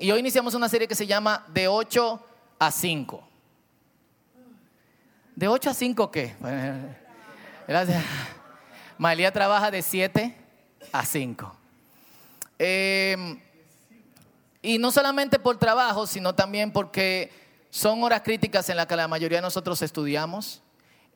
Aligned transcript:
Y 0.00 0.12
hoy 0.12 0.20
iniciamos 0.20 0.54
una 0.54 0.68
serie 0.68 0.86
que 0.86 0.94
se 0.94 1.08
llama 1.08 1.44
De 1.48 1.66
8 1.66 2.24
a 2.60 2.70
5. 2.70 3.28
¿De 5.34 5.48
8 5.48 5.70
a 5.70 5.74
5 5.74 6.10
qué? 6.12 6.36
María 8.98 9.32
trabaja 9.32 9.72
de 9.72 9.82
7 9.82 10.36
a 10.92 11.04
5. 11.04 11.56
Em, 12.60 13.40
y 14.62 14.78
no 14.78 14.92
solamente 14.92 15.40
por 15.40 15.58
trabajo, 15.58 16.06
sino 16.06 16.32
también 16.32 16.70
porque 16.70 17.32
son 17.70 18.00
horas 18.04 18.22
críticas 18.22 18.68
en 18.68 18.76
las 18.76 18.86
que 18.86 18.94
la 18.94 19.08
mayoría 19.08 19.38
de 19.38 19.42
nosotros 19.42 19.82
estudiamos, 19.82 20.62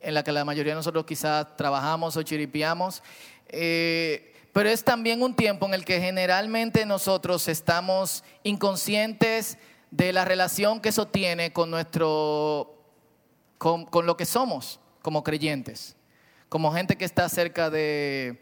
en 0.01 0.13
las 0.13 0.25
que 0.25 0.33
la 0.33 0.43
mayoría 0.43 0.73
de 0.73 0.77
nosotros 0.77 1.05
quizás 1.05 1.55
trabajamos 1.55 2.17
o 2.17 2.23
chiripiamos. 2.23 3.01
Eh, 3.47 4.32
pero 4.53 4.69
es 4.69 4.83
también 4.83 5.23
un 5.23 5.35
tiempo 5.35 5.65
en 5.65 5.73
el 5.73 5.83
que 5.83 5.99
generalmente 5.99 6.85
nosotros 6.85 7.47
estamos 7.47 8.23
inconscientes 8.43 9.57
de 9.89 10.13
la 10.13 10.25
relación 10.25 10.79
que 10.79 10.89
eso 10.89 11.07
tiene 11.07 11.51
con 11.51 11.71
nuestro, 11.71 12.77
con, 13.57 13.87
lo 14.05 14.15
que 14.15 14.25
somos 14.25 14.79
como 15.01 15.23
creyentes, 15.23 15.95
como 16.49 16.71
gente 16.71 16.95
que 16.95 17.05
está 17.05 17.27
cerca 17.29 17.71
de, 17.71 18.39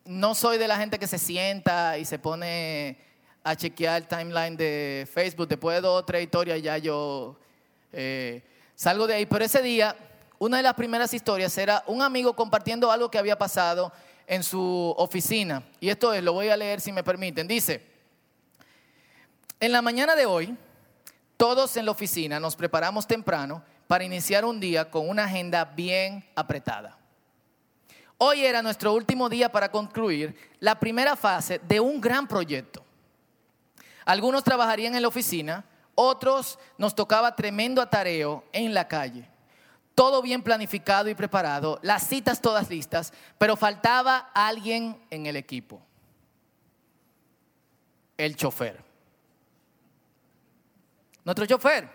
no 0.05 0.35
soy 0.35 0.59
de 0.59 0.69
la 0.69 0.77
gente 0.77 0.99
que 0.99 1.07
se 1.07 1.19
sienta 1.19 1.97
y 1.97 2.05
se 2.05 2.19
pone 2.19 2.99
a 3.43 3.57
chequear 3.57 4.03
el 4.03 4.07
timeline 4.07 4.55
de 4.55 5.09
Facebook. 5.11 5.49
Después 5.49 5.79
de 5.79 5.81
dos 5.81 6.03
o 6.03 6.05
tres 6.05 6.25
historias 6.25 6.61
ya 6.63 6.77
yo 6.77 7.39
eh, 7.91 8.43
salgo 8.75 9.07
de 9.07 9.15
ahí. 9.15 9.25
Pero 9.25 9.47
ese 9.47 9.63
día, 9.63 9.97
una 10.39 10.59
de 10.59 10.63
las 10.63 10.75
primeras 10.75 11.15
historias 11.15 11.57
era 11.57 11.83
un 11.87 12.03
amigo 12.03 12.37
compartiendo 12.37 12.93
algo 12.93 13.11
que 13.11 13.17
había 13.17 13.39
pasado 13.39 13.91
en 14.27 14.45
su 14.45 14.95
oficina. 14.99 15.63
Y 15.81 15.89
esto 15.89 16.13
es, 16.13 16.23
lo 16.23 16.35
voy 16.35 16.51
a 16.51 16.57
leer 16.59 16.83
si 16.83 16.93
me 16.93 17.03
permiten. 17.03 17.49
Dice, 17.49 17.83
en 19.59 19.73
la 19.73 19.81
mañana 19.81 20.15
de 20.15 20.27
hoy, 20.27 20.55
todos 21.41 21.75
en 21.79 21.87
la 21.87 21.93
oficina 21.93 22.39
nos 22.39 22.55
preparamos 22.55 23.07
temprano 23.07 23.65
para 23.87 24.05
iniciar 24.05 24.45
un 24.45 24.61
día 24.61 24.91
con 24.91 25.09
una 25.09 25.25
agenda 25.25 25.65
bien 25.65 26.23
apretada. 26.35 26.99
Hoy 28.19 28.45
era 28.45 28.61
nuestro 28.61 28.93
último 28.93 29.27
día 29.31 29.51
para 29.51 29.71
concluir 29.71 30.37
la 30.59 30.79
primera 30.79 31.17
fase 31.17 31.59
de 31.67 31.81
un 31.81 31.99
gran 31.99 32.29
proyecto. 32.29 32.85
Algunos 34.05 34.45
trabajarían 34.45 34.95
en 34.95 35.01
la 35.01 35.09
oficina, 35.09 35.65
otros 35.95 36.59
nos 36.77 36.95
tocaba 36.95 37.35
tremendo 37.35 37.81
atareo 37.81 38.45
en 38.53 38.75
la 38.75 38.87
calle. 38.87 39.27
Todo 39.95 40.21
bien 40.21 40.43
planificado 40.43 41.09
y 41.09 41.15
preparado, 41.15 41.79
las 41.81 42.07
citas 42.07 42.43
todas 42.43 42.69
listas, 42.69 43.15
pero 43.39 43.57
faltaba 43.57 44.31
alguien 44.35 45.03
en 45.09 45.25
el 45.25 45.37
equipo. 45.37 45.81
El 48.19 48.37
chofer. 48.37 48.90
Nuestro 51.25 51.47
chofer, 51.47 51.89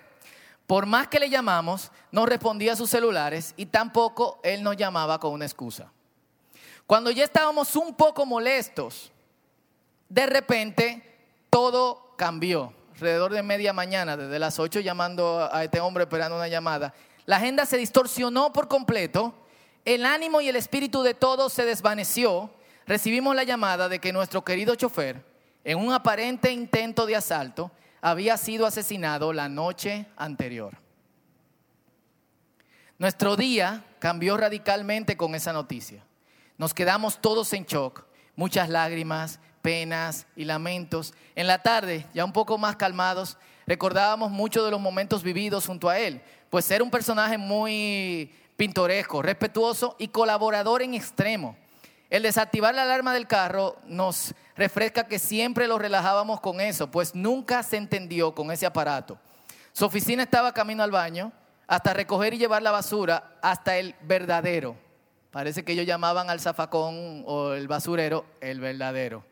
por 0.67 0.85
más 0.85 1.07
que 1.07 1.19
le 1.19 1.29
llamamos, 1.29 1.91
no 2.11 2.25
respondía 2.25 2.73
a 2.73 2.75
sus 2.75 2.89
celulares 2.89 3.53
y 3.57 3.67
tampoco 3.67 4.39
él 4.43 4.63
nos 4.63 4.77
llamaba 4.77 5.19
con 5.19 5.33
una 5.33 5.45
excusa. 5.45 5.91
Cuando 6.87 7.11
ya 7.11 7.23
estábamos 7.23 7.75
un 7.75 7.95
poco 7.95 8.25
molestos, 8.25 9.11
de 10.09 10.25
repente 10.25 11.17
todo 11.49 12.13
cambió. 12.17 12.73
Alrededor 12.93 13.33
de 13.33 13.43
media 13.43 13.73
mañana, 13.73 14.15
desde 14.15 14.39
las 14.39 14.59
8 14.59 14.79
llamando 14.79 15.49
a 15.51 15.63
este 15.63 15.79
hombre 15.81 16.03
esperando 16.03 16.37
una 16.37 16.47
llamada, 16.47 16.93
la 17.25 17.37
agenda 17.37 17.65
se 17.65 17.77
distorsionó 17.77 18.53
por 18.53 18.67
completo, 18.67 19.33
el 19.83 20.05
ánimo 20.05 20.41
y 20.41 20.49
el 20.49 20.55
espíritu 20.55 21.03
de 21.03 21.13
todos 21.13 21.53
se 21.53 21.65
desvaneció. 21.65 22.49
Recibimos 22.87 23.35
la 23.35 23.43
llamada 23.43 23.89
de 23.89 23.99
que 23.99 24.13
nuestro 24.13 24.43
querido 24.43 24.75
chofer, 24.75 25.25
en 25.63 25.79
un 25.79 25.91
aparente 25.91 26.51
intento 26.51 27.05
de 27.05 27.15
asalto, 27.15 27.71
había 28.05 28.37
sido 28.37 28.67
asesinado 28.67 29.33
la 29.33 29.49
noche 29.49 30.05
anterior. 30.15 30.77
Nuestro 32.99 33.35
día 33.35 33.83
cambió 33.97 34.37
radicalmente 34.37 35.17
con 35.17 35.33
esa 35.33 35.51
noticia. 35.51 36.05
Nos 36.59 36.75
quedamos 36.75 37.19
todos 37.19 37.51
en 37.53 37.65
shock, 37.65 38.05
muchas 38.35 38.69
lágrimas, 38.69 39.39
penas 39.63 40.27
y 40.35 40.45
lamentos. 40.45 41.15
En 41.33 41.47
la 41.47 41.63
tarde, 41.63 42.05
ya 42.13 42.23
un 42.23 42.31
poco 42.31 42.59
más 42.59 42.75
calmados, 42.75 43.39
recordábamos 43.65 44.29
muchos 44.29 44.63
de 44.63 44.69
los 44.69 44.79
momentos 44.79 45.23
vividos 45.23 45.65
junto 45.65 45.89
a 45.89 45.97
él, 45.97 46.21
pues 46.51 46.69
era 46.69 46.83
un 46.83 46.91
personaje 46.91 47.39
muy 47.39 48.31
pintoresco, 48.55 49.23
respetuoso 49.23 49.95
y 49.97 50.09
colaborador 50.09 50.83
en 50.83 50.93
extremo. 50.93 51.57
El 52.11 52.21
desactivar 52.21 52.75
la 52.75 52.83
alarma 52.83 53.15
del 53.15 53.25
carro 53.25 53.77
nos 53.87 54.35
refresca 54.55 55.07
que 55.07 55.19
siempre 55.19 55.67
lo 55.67 55.77
relajábamos 55.77 56.39
con 56.41 56.61
eso, 56.61 56.89
pues 56.89 57.15
nunca 57.15 57.63
se 57.63 57.77
entendió 57.77 58.33
con 58.33 58.51
ese 58.51 58.65
aparato. 58.65 59.17
Su 59.71 59.85
oficina 59.85 60.23
estaba 60.23 60.53
camino 60.53 60.83
al 60.83 60.91
baño, 60.91 61.31
hasta 61.67 61.93
recoger 61.93 62.33
y 62.33 62.37
llevar 62.37 62.61
la 62.61 62.71
basura, 62.71 63.37
hasta 63.41 63.77
el 63.77 63.95
verdadero. 64.01 64.77
Parece 65.31 65.65
que 65.65 65.73
ellos 65.73 65.85
llamaban 65.85 66.29
al 66.29 66.39
zafacón 66.39 67.23
o 67.25 67.53
el 67.53 67.67
basurero 67.67 68.25
el 68.39 68.59
verdadero. 68.59 69.25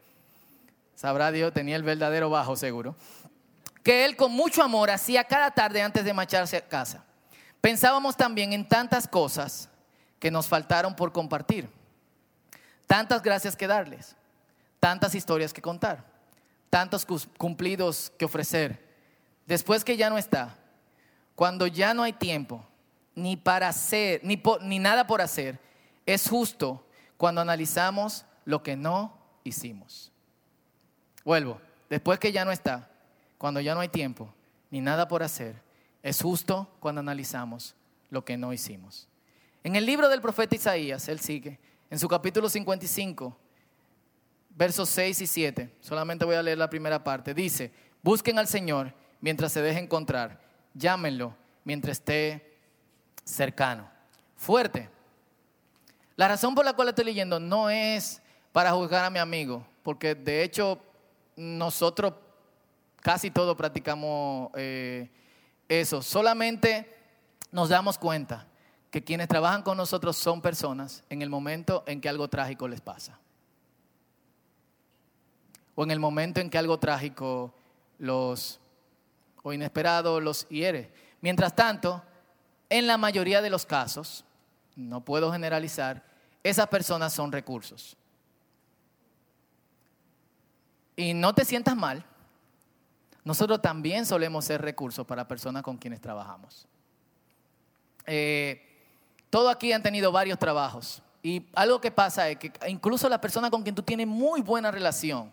Sabrá 0.96 1.32
Dios, 1.32 1.54
tenía 1.54 1.76
el 1.76 1.84
verdadero 1.84 2.30
bajo 2.30 2.56
seguro. 2.56 2.96
Que 3.84 4.06
él 4.06 4.16
con 4.16 4.32
mucho 4.32 4.64
amor 4.64 4.90
hacía 4.90 5.24
cada 5.24 5.52
tarde 5.52 5.82
antes 5.82 6.04
de 6.04 6.14
marcharse 6.14 6.58
a 6.58 6.68
casa. 6.68 7.06
Pensábamos 7.62 8.18
también 8.18 8.52
en 8.54 8.68
tantas 8.68 9.08
cosas 9.08 9.70
que 10.20 10.32
nos 10.32 10.48
faltaron 10.48 10.96
por 10.96 11.12
compartir 11.12 11.70
tantas 12.94 13.24
gracias 13.24 13.56
que 13.56 13.66
darles, 13.66 14.16
tantas 14.84 15.16
historias 15.16 15.54
que 15.54 15.62
contar, 15.62 16.04
tantos 16.70 17.08
cumplidos 17.38 18.12
que 18.20 18.26
ofrecer. 18.26 18.86
Después 19.48 19.86
que 19.86 19.96
ya 19.96 20.10
no 20.10 20.18
está, 20.18 20.58
cuando 21.36 21.68
ya 21.68 21.94
no 21.94 22.04
hay 22.04 22.12
tiempo, 22.12 22.66
ni 23.16 23.38
para 23.38 23.70
hacer, 23.70 24.20
ni, 24.26 24.44
ni 24.60 24.80
nada 24.80 25.08
por 25.08 25.22
hacer, 25.22 25.58
es 26.06 26.28
justo 26.28 26.86
cuando 27.16 27.40
analizamos 27.40 28.26
lo 28.44 28.62
que 28.62 28.76
no 28.76 29.18
hicimos. 29.46 30.12
Vuelvo, 31.24 31.62
después 31.90 32.20
que 32.20 32.34
ya 32.34 32.44
no 32.44 32.52
está, 32.52 32.92
cuando 33.38 33.62
ya 33.62 33.76
no 33.76 33.80
hay 33.80 33.88
tiempo, 33.88 34.34
ni 34.70 34.82
nada 34.82 35.08
por 35.08 35.24
hacer, 35.24 35.56
es 36.02 36.22
justo 36.22 36.68
cuando 36.82 37.00
analizamos 37.00 37.74
lo 38.10 38.26
que 38.26 38.36
no 38.36 38.52
hicimos. 38.52 39.08
En 39.64 39.78
el 39.78 39.86
libro 39.86 40.10
del 40.10 40.20
profeta 40.20 40.56
Isaías, 40.56 41.08
él 41.08 41.22
sigue, 41.22 41.58
en 41.90 42.00
su 42.00 42.10
capítulo 42.10 42.50
55, 42.50 43.38
versos 44.56 44.90
6 44.90 45.22
y 45.22 45.28
7, 45.28 45.78
solamente 45.82 46.26
voy 46.26 46.36
a 46.36 46.44
leer 46.44 46.58
la 46.58 46.70
primera 46.70 47.04
parte, 47.04 47.34
dice, 47.34 47.72
busquen 48.02 48.38
al 48.40 48.48
Señor 48.48 48.94
mientras 49.22 49.52
se 49.52 49.62
deje 49.62 49.80
encontrar, 49.80 50.40
llámenlo 50.74 51.36
mientras 51.64 51.98
esté 51.98 52.58
cercano. 53.24 53.90
Fuerte. 54.36 54.90
La 56.16 56.28
razón 56.28 56.54
por 56.54 56.66
la 56.66 56.74
cual 56.74 56.90
estoy 56.90 57.06
leyendo 57.06 57.40
no 57.40 57.70
es 57.70 58.22
para 58.52 58.72
juzgar 58.72 59.06
a 59.06 59.10
mi 59.10 59.20
amigo, 59.20 59.66
porque 59.82 60.14
de 60.14 60.44
hecho 60.44 60.80
nosotros 61.36 62.14
casi 63.02 63.32
todos 63.32 63.56
practicamos 63.56 64.52
eh, 64.56 65.10
eso. 65.68 66.02
Solamente 66.02 66.96
nos 67.52 67.70
damos 67.70 67.98
cuenta 67.98 68.48
que 68.92 69.04
quienes 69.04 69.28
trabajan 69.28 69.64
con 69.64 69.78
nosotros 69.78 70.16
son 70.16 70.42
personas 70.42 71.04
en 71.10 71.22
el 71.24 71.30
momento 71.30 71.84
en 71.88 72.00
que 72.00 72.10
algo 72.10 72.28
trágico 72.28 72.68
les 72.68 72.82
pasa. 72.82 73.20
O 75.76 75.84
en 75.84 75.92
el 75.92 76.00
momento 76.00 76.40
en 76.40 76.50
que 76.50 76.58
algo 76.58 76.78
trágico 76.80 77.54
los 78.00 78.60
o 79.44 79.54
inesperado 79.54 80.20
los 80.20 80.48
hiere. 80.50 80.92
Mientras 81.22 81.56
tanto, 81.56 82.02
en 82.70 82.88
la 82.88 82.98
mayoría 82.98 83.42
de 83.42 83.50
los 83.50 83.66
casos, 83.66 84.26
no 84.76 85.02
puedo 85.02 85.32
generalizar, 85.32 86.04
esas 86.44 86.68
personas 86.68 87.14
son 87.14 87.32
recursos. 87.32 87.96
Y 90.96 91.14
no 91.14 91.34
te 91.34 91.46
sientas 91.46 91.76
mal, 91.76 92.06
nosotros 93.24 93.62
también 93.62 94.06
solemos 94.06 94.46
ser 94.46 94.62
recursos 94.62 95.06
para 95.06 95.28
personas 95.28 95.64
con 95.64 95.78
quienes 95.78 96.02
trabajamos. 96.02 96.68
Eh, 98.06 98.62
todos 99.30 99.54
aquí 99.54 99.72
han 99.72 99.82
tenido 99.82 100.12
varios 100.12 100.38
trabajos 100.38 101.02
y 101.22 101.48
algo 101.54 101.80
que 101.80 101.90
pasa 101.90 102.30
es 102.30 102.38
que 102.38 102.52
incluso 102.68 103.08
la 103.08 103.22
persona 103.22 103.50
con 103.50 103.64
quien 103.64 103.74
tú 103.74 103.82
tienes 103.82 104.08
muy 104.08 104.42
buena 104.42 104.72
relación 104.72 105.32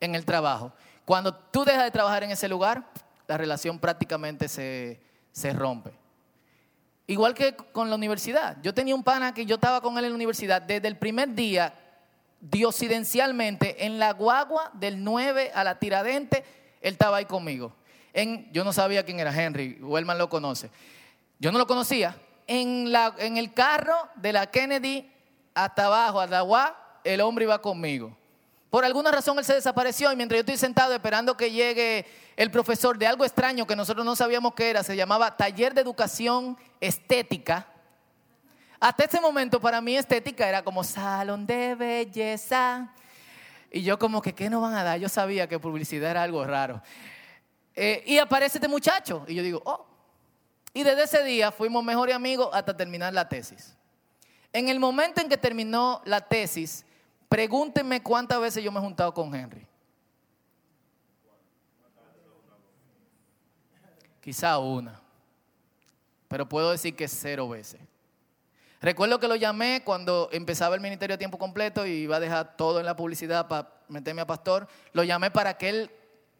en 0.00 0.14
el 0.14 0.24
trabajo, 0.24 0.72
cuando 1.04 1.34
tú 1.34 1.64
dejas 1.64 1.84
de 1.84 1.90
trabajar 1.90 2.24
en 2.24 2.30
ese 2.30 2.48
lugar, 2.48 2.84
la 3.26 3.36
relación 3.36 3.78
prácticamente 3.78 4.48
se, 4.48 5.00
se 5.32 5.52
rompe. 5.52 5.92
Igual 7.06 7.34
que 7.34 7.54
con 7.56 7.90
la 7.90 7.96
universidad. 7.96 8.56
Yo 8.62 8.72
tenía 8.72 8.94
un 8.94 9.02
pana 9.02 9.34
que 9.34 9.44
yo 9.44 9.56
estaba 9.56 9.80
con 9.80 9.98
él 9.98 10.04
en 10.04 10.10
la 10.10 10.16
universidad 10.16 10.62
desde 10.62 10.86
el 10.86 10.96
primer 10.96 11.34
día, 11.34 11.74
diosidencialmente, 12.40 13.84
en 13.84 13.98
la 13.98 14.12
guagua 14.12 14.70
del 14.74 15.02
9 15.02 15.50
a 15.52 15.64
la 15.64 15.78
tiradente, 15.78 16.44
él 16.80 16.92
estaba 16.92 17.16
ahí 17.16 17.24
conmigo. 17.24 17.72
En, 18.12 18.50
yo 18.52 18.64
no 18.64 18.72
sabía 18.72 19.04
quién 19.04 19.20
era 19.20 19.34
Henry, 19.34 19.78
Wellman 19.80 20.18
lo 20.18 20.28
conoce. 20.28 20.70
Yo 21.38 21.50
no 21.52 21.58
lo 21.58 21.66
conocía. 21.66 22.16
En, 22.46 22.92
la, 22.92 23.14
en 23.18 23.36
el 23.36 23.52
carro 23.54 23.96
de 24.16 24.32
la 24.32 24.46
Kennedy 24.46 25.10
hasta 25.54 25.86
abajo, 25.86 26.20
a 26.20 26.26
la 26.26 26.42
UA, 26.42 27.00
el 27.04 27.20
hombre 27.20 27.44
iba 27.44 27.60
conmigo. 27.60 28.16
Por 28.70 28.84
alguna 28.84 29.10
razón 29.10 29.36
él 29.38 29.44
se 29.44 29.54
desapareció 29.54 30.12
y 30.12 30.16
mientras 30.16 30.38
yo 30.38 30.40
estoy 30.40 30.56
sentado 30.56 30.94
esperando 30.94 31.36
que 31.36 31.50
llegue 31.50 32.06
el 32.36 32.52
profesor 32.52 32.96
de 32.96 33.06
algo 33.08 33.24
extraño 33.24 33.66
que 33.66 33.74
nosotros 33.74 34.06
no 34.06 34.14
sabíamos 34.14 34.54
qué 34.54 34.70
era, 34.70 34.84
se 34.84 34.94
llamaba 34.94 35.36
Taller 35.36 35.74
de 35.74 35.80
Educación 35.80 36.56
Estética. 36.80 37.66
Hasta 38.78 39.04
ese 39.04 39.20
momento 39.20 39.60
para 39.60 39.80
mí 39.80 39.96
estética 39.96 40.48
era 40.48 40.62
como 40.62 40.84
salón 40.84 41.46
de 41.46 41.74
belleza. 41.74 42.94
Y 43.70 43.82
yo 43.82 43.98
como 43.98 44.22
que, 44.22 44.34
¿qué 44.34 44.48
nos 44.48 44.62
van 44.62 44.74
a 44.74 44.84
dar? 44.84 44.98
Yo 44.98 45.08
sabía 45.08 45.48
que 45.48 45.58
publicidad 45.58 46.12
era 46.12 46.22
algo 46.22 46.44
raro. 46.44 46.80
Eh, 47.74 48.02
y 48.06 48.18
aparece 48.18 48.58
este 48.58 48.68
muchacho 48.68 49.24
y 49.28 49.34
yo 49.34 49.42
digo, 49.42 49.62
oh. 49.64 49.86
Y 50.72 50.84
desde 50.84 51.02
ese 51.02 51.24
día 51.24 51.50
fuimos 51.50 51.82
mejores 51.82 52.14
amigos 52.14 52.48
hasta 52.52 52.76
terminar 52.76 53.12
la 53.12 53.28
tesis. 53.28 53.74
En 54.52 54.68
el 54.68 54.78
momento 54.78 55.20
en 55.20 55.28
que 55.28 55.36
terminó 55.36 56.00
la 56.04 56.20
tesis, 56.20 56.84
Pregúntenme 57.30 58.02
cuántas 58.02 58.40
veces 58.40 58.64
yo 58.64 58.72
me 58.72 58.80
he 58.80 58.82
juntado 58.82 59.14
con 59.14 59.32
Henry. 59.32 59.64
Quizá 64.20 64.58
una. 64.58 65.00
Pero 66.26 66.48
puedo 66.48 66.72
decir 66.72 66.96
que 66.96 67.06
cero 67.06 67.48
veces. 67.48 67.80
Recuerdo 68.80 69.20
que 69.20 69.28
lo 69.28 69.36
llamé 69.36 69.82
cuando 69.84 70.28
empezaba 70.32 70.74
el 70.74 70.80
ministerio 70.80 71.14
a 71.14 71.18
tiempo 71.18 71.38
completo 71.38 71.86
y 71.86 71.90
iba 71.90 72.16
a 72.16 72.20
dejar 72.20 72.56
todo 72.56 72.80
en 72.80 72.86
la 72.86 72.96
publicidad 72.96 73.46
para 73.46 73.74
meterme 73.86 74.22
a 74.22 74.26
pastor. 74.26 74.66
Lo 74.92 75.04
llamé 75.04 75.30
para 75.30 75.56
que 75.56 75.68
él 75.68 75.90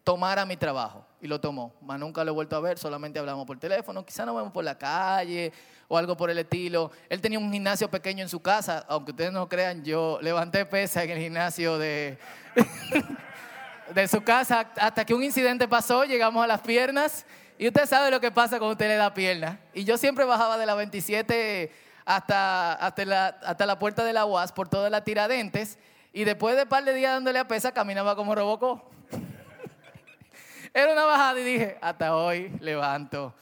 tomara 0.02 0.44
mi 0.44 0.56
trabajo 0.56 1.06
y 1.20 1.28
lo 1.28 1.40
tomó. 1.40 1.72
Más 1.82 2.00
nunca 2.00 2.24
lo 2.24 2.32
he 2.32 2.34
vuelto 2.34 2.56
a 2.56 2.60
ver, 2.60 2.78
solamente 2.78 3.20
hablamos 3.20 3.46
por 3.46 3.60
teléfono. 3.60 4.04
Quizá 4.04 4.26
nos 4.26 4.34
vemos 4.34 4.50
por 4.50 4.64
la 4.64 4.76
calle 4.76 5.52
o 5.92 5.98
algo 5.98 6.16
por 6.16 6.30
el 6.30 6.38
estilo. 6.38 6.92
Él 7.08 7.20
tenía 7.20 7.40
un 7.40 7.52
gimnasio 7.52 7.90
pequeño 7.90 8.22
en 8.22 8.28
su 8.28 8.40
casa, 8.40 8.86
aunque 8.88 9.10
ustedes 9.10 9.32
no 9.32 9.48
crean, 9.48 9.82
yo 9.84 10.20
levanté 10.22 10.64
pesa 10.64 11.02
en 11.02 11.10
el 11.10 11.18
gimnasio 11.18 11.78
de, 11.78 12.16
de 13.94 14.06
su 14.06 14.22
casa 14.22 14.70
hasta 14.76 15.04
que 15.04 15.14
un 15.14 15.24
incidente 15.24 15.66
pasó, 15.66 16.04
llegamos 16.04 16.44
a 16.44 16.46
las 16.46 16.60
piernas 16.60 17.26
y 17.58 17.66
usted 17.66 17.86
sabe 17.86 18.12
lo 18.12 18.20
que 18.20 18.30
pasa 18.30 18.58
cuando 18.58 18.74
usted 18.74 18.86
le 18.86 18.94
da 18.94 19.12
pierna. 19.12 19.58
Y 19.74 19.82
yo 19.82 19.98
siempre 19.98 20.24
bajaba 20.24 20.58
de 20.58 20.64
la 20.64 20.76
27 20.76 21.72
hasta, 22.04 22.74
hasta, 22.74 23.04
la, 23.04 23.26
hasta 23.42 23.66
la 23.66 23.76
puerta 23.80 24.04
de 24.04 24.12
la 24.12 24.26
UAS 24.26 24.52
por 24.52 24.68
toda 24.68 24.90
la 24.90 25.02
tiradentes 25.02 25.76
y 26.12 26.22
después 26.22 26.54
de 26.54 26.62
un 26.62 26.68
par 26.68 26.84
de 26.84 26.94
días 26.94 27.14
dándole 27.14 27.40
a 27.40 27.48
pesa 27.48 27.72
caminaba 27.72 28.14
como 28.14 28.36
robocó. 28.36 28.88
Era 30.72 30.92
una 30.92 31.04
bajada 31.04 31.40
y 31.40 31.42
dije, 31.42 31.78
hasta 31.80 32.14
hoy 32.14 32.52
levanto 32.60 33.34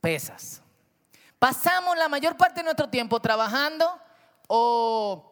pesas. 0.00 0.63
Pasamos 1.44 1.94
la 1.98 2.08
mayor 2.08 2.38
parte 2.38 2.60
de 2.60 2.64
nuestro 2.64 2.88
tiempo 2.88 3.20
trabajando 3.20 4.00
o 4.46 5.30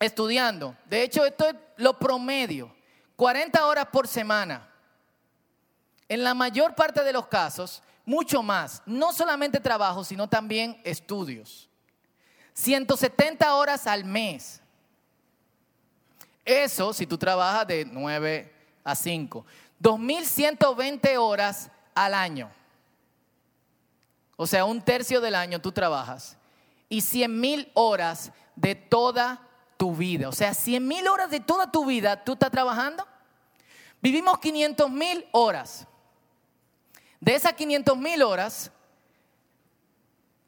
estudiando. 0.00 0.74
De 0.86 1.02
hecho, 1.02 1.26
esto 1.26 1.46
es 1.46 1.54
lo 1.76 1.98
promedio. 1.98 2.74
40 3.16 3.66
horas 3.66 3.84
por 3.92 4.08
semana. 4.08 4.66
En 6.08 6.24
la 6.24 6.32
mayor 6.32 6.74
parte 6.74 7.04
de 7.04 7.12
los 7.12 7.26
casos, 7.26 7.82
mucho 8.06 8.42
más. 8.42 8.80
No 8.86 9.12
solamente 9.12 9.60
trabajo, 9.60 10.04
sino 10.04 10.26
también 10.26 10.80
estudios. 10.84 11.68
170 12.54 13.54
horas 13.54 13.86
al 13.86 14.06
mes. 14.06 14.62
Eso 16.46 16.94
si 16.94 17.06
tú 17.06 17.18
trabajas 17.18 17.66
de 17.66 17.84
9 17.84 18.54
a 18.84 18.94
5. 18.94 19.44
2.120 19.82 21.18
horas 21.18 21.70
al 21.94 22.14
año. 22.14 22.50
O 24.42 24.46
sea, 24.48 24.64
un 24.64 24.82
tercio 24.82 25.20
del 25.20 25.36
año 25.36 25.60
tú 25.60 25.70
trabajas. 25.70 26.36
Y 26.88 27.00
100 27.00 27.40
mil 27.40 27.70
horas 27.74 28.32
de 28.56 28.74
toda 28.74 29.40
tu 29.76 29.94
vida. 29.94 30.28
O 30.28 30.32
sea, 30.32 30.52
100 30.52 30.84
mil 30.84 31.06
horas 31.06 31.30
de 31.30 31.38
toda 31.38 31.70
tu 31.70 31.86
vida 31.86 32.24
tú 32.24 32.32
estás 32.32 32.50
trabajando. 32.50 33.06
Vivimos 34.00 34.40
500 34.40 34.90
mil 34.90 35.24
horas. 35.30 35.86
De 37.20 37.36
esas 37.36 37.52
500 37.52 37.96
mil 37.96 38.20
horas, 38.20 38.72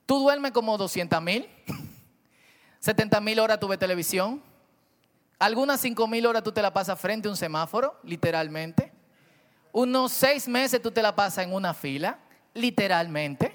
tú 0.06 0.19
duermes 0.19 0.50
como 0.50 0.76
200 0.76 1.23
mil. 1.23 1.49
70 2.81 3.20
mil 3.20 3.38
horas 3.38 3.61
tuve 3.61 3.79
televisión. 3.79 4.43
Algunas 5.38 5.81
5 5.81 6.08
mil 6.08 6.26
horas 6.26 6.43
tú 6.43 6.50
te 6.50 6.62
la 6.62 6.75
pasas 6.75 6.99
frente 6.99 7.29
a 7.29 7.31
un 7.31 7.37
semáforo, 7.37 8.01
literalmente. 8.03 8.93
Unos 9.70 10.10
6 10.10 10.48
meses 10.48 10.82
tú 10.82 10.91
te 10.91 11.01
la 11.01 11.15
pasas 11.15 11.44
en 11.44 11.55
una 11.55 11.74
fila, 11.74 12.19
literalmente 12.55 13.54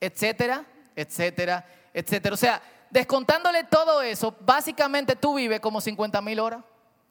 etcétera, 0.00 0.64
etcétera, 0.96 1.64
etcétera. 1.92 2.34
O 2.34 2.38
sea, 2.38 2.62
descontándole 2.90 3.64
todo 3.64 4.02
eso, 4.02 4.34
básicamente 4.40 5.16
tú 5.16 5.34
vives 5.34 5.60
como 5.60 5.80
50 5.80 6.20
mil 6.22 6.40
horas. 6.40 6.60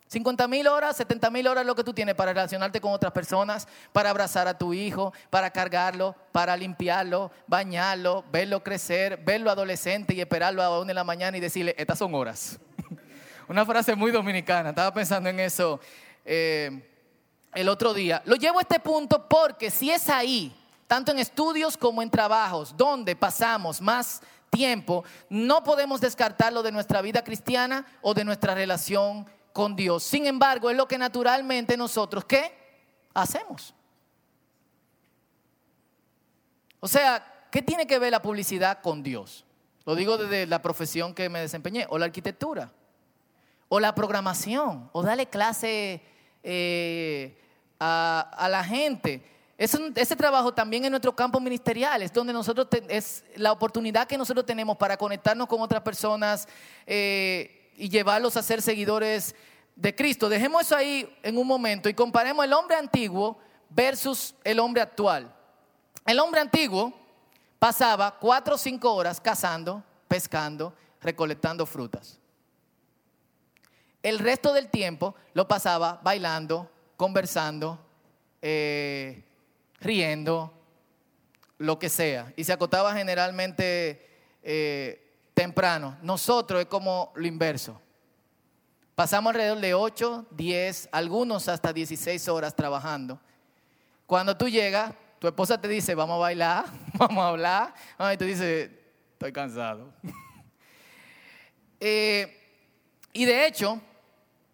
50 0.07 0.47
mil 0.47 0.67
horas, 0.67 0.97
70 0.97 1.29
mil 1.29 1.45
horas 1.45 1.63
lo 1.67 1.75
que 1.75 1.83
tú 1.83 1.93
tienes 1.93 2.15
para 2.15 2.33
relacionarte 2.33 2.81
con 2.81 2.91
otras 2.91 3.11
personas, 3.11 3.67
para 3.93 4.09
abrazar 4.09 4.47
a 4.47 4.57
tu 4.57 4.73
hijo, 4.73 5.13
para 5.29 5.51
cargarlo, 5.51 6.15
para 6.31 6.57
limpiarlo, 6.57 7.31
bañarlo, 7.45 8.25
verlo 8.31 8.63
crecer, 8.63 9.17
verlo 9.17 9.51
adolescente 9.51 10.15
y 10.15 10.21
esperarlo 10.21 10.63
a 10.63 10.79
una 10.79 10.87
de 10.87 10.93
la 10.95 11.03
mañana 11.03 11.37
y 11.37 11.39
decirle, 11.39 11.75
estas 11.77 11.99
son 11.99 12.15
horas. 12.15 12.59
Una 13.47 13.65
frase 13.65 13.95
muy 13.95 14.11
dominicana, 14.11 14.69
estaba 14.69 14.91
pensando 14.93 15.29
en 15.29 15.39
eso 15.39 15.79
eh, 16.25 16.87
el 17.53 17.69
otro 17.69 17.93
día. 17.93 18.21
Lo 18.25 18.35
llevo 18.35 18.57
a 18.59 18.61
este 18.63 18.79
punto 18.79 19.27
porque 19.29 19.69
si 19.69 19.91
es 19.91 20.09
ahí 20.09 20.58
tanto 20.89 21.11
en 21.11 21.19
estudios 21.19 21.77
como 21.77 22.01
en 22.01 22.09
trabajos, 22.09 22.75
donde 22.75 23.15
pasamos 23.15 23.79
más 23.79 24.23
tiempo, 24.49 25.03
no 25.29 25.63
podemos 25.63 26.01
descartarlo 26.01 26.63
de 26.63 26.71
nuestra 26.71 27.03
vida 27.03 27.23
cristiana 27.23 27.85
o 28.01 28.15
de 28.15 28.25
nuestra 28.25 28.55
relación 28.55 29.29
con 29.53 29.75
Dios. 29.75 30.01
Sin 30.01 30.25
embargo, 30.25 30.67
es 30.67 30.75
lo 30.75 30.87
que 30.87 30.97
naturalmente 30.97 31.77
nosotros, 31.77 32.25
¿qué? 32.25 32.51
Hacemos. 33.13 33.75
O 36.79 36.87
sea, 36.87 37.45
¿qué 37.51 37.61
tiene 37.61 37.85
que 37.85 37.99
ver 37.99 38.09
la 38.09 38.23
publicidad 38.23 38.81
con 38.81 39.03
Dios? 39.03 39.45
Lo 39.85 39.93
digo 39.93 40.17
desde 40.17 40.47
la 40.47 40.59
profesión 40.59 41.13
que 41.13 41.29
me 41.29 41.41
desempeñé, 41.41 41.85
o 41.89 41.99
la 41.99 42.05
arquitectura, 42.05 42.71
o 43.67 43.79
la 43.79 43.93
programación, 43.93 44.89
o 44.91 45.03
darle 45.03 45.27
clase 45.27 46.01
eh, 46.41 47.39
a, 47.79 48.27
a 48.35 48.49
la 48.49 48.63
gente 48.63 49.37
ese, 49.59 50.15
trabajo 50.15 50.53
también 50.53 50.85
en 50.85 50.91
nuestro 50.91 51.13
campo 51.13 51.37
ministerial 51.41 52.01
es 52.01 52.13
donde 52.13 52.31
nosotros 52.31 52.69
es 52.87 53.25
la 53.35 53.51
oportunidad 53.51 54.07
que 54.07 54.17
nosotros 54.17 54.45
tenemos 54.45 54.77
para 54.77 54.95
conectarnos 54.95 55.47
con 55.49 55.59
otras 55.59 55.81
personas 55.81 56.47
eh, 56.87 57.69
y 57.75 57.89
llevarlos 57.89 58.37
a 58.37 58.41
ser 58.41 58.61
seguidores 58.61 59.35
de 59.75 59.93
Cristo. 59.93 60.29
Dejemos 60.29 60.61
eso 60.61 60.77
ahí 60.77 61.13
en 61.23 61.37
un 61.37 61.45
momento 61.45 61.89
y 61.89 61.93
comparemos 61.93 62.45
el 62.45 62.53
hombre 62.53 62.77
antiguo 62.77 63.37
versus 63.69 64.33
el 64.45 64.59
hombre 64.59 64.81
actual. 64.81 65.35
El 66.05 66.21
hombre 66.21 66.39
antiguo 66.39 66.93
pasaba 67.59 68.17
cuatro 68.17 68.55
o 68.55 68.57
cinco 68.57 68.93
horas 68.93 69.19
cazando, 69.19 69.83
pescando, 70.07 70.73
recolectando 71.01 71.65
frutas. 71.65 72.17
El 74.01 74.19
resto 74.19 74.53
del 74.53 74.69
tiempo 74.69 75.15
lo 75.33 75.49
pasaba 75.49 75.99
bailando, 76.01 76.71
conversando, 76.95 77.77
eh, 78.41 79.25
riendo, 79.79 80.53
lo 81.57 81.77
que 81.77 81.89
sea. 81.89 82.33
Y 82.35 82.43
se 82.43 82.53
acotaba 82.53 82.93
generalmente 82.93 84.07
eh, 84.41 85.15
temprano. 85.33 85.97
Nosotros 86.01 86.61
es 86.61 86.67
como 86.67 87.11
lo 87.15 87.27
inverso. 87.27 87.79
Pasamos 88.95 89.31
alrededor 89.31 89.59
de 89.59 89.73
8, 89.73 90.25
10, 90.31 90.89
algunos 90.91 91.47
hasta 91.47 91.71
16 91.71 92.27
horas 92.27 92.55
trabajando. 92.55 93.19
Cuando 94.05 94.35
tú 94.35 94.49
llegas, 94.49 94.93
tu 95.19 95.27
esposa 95.27 95.59
te 95.59 95.67
dice, 95.67 95.95
vamos 95.95 96.15
a 96.15 96.19
bailar, 96.19 96.65
vamos 96.95 97.23
a 97.23 97.27
hablar. 97.29 97.73
Y 98.13 98.17
tú 98.17 98.25
dices, 98.25 98.71
estoy 99.13 99.31
cansado. 99.31 99.93
Eh, 101.81 102.37
y 103.13 103.23
de 103.23 103.47
hecho, 103.47 103.79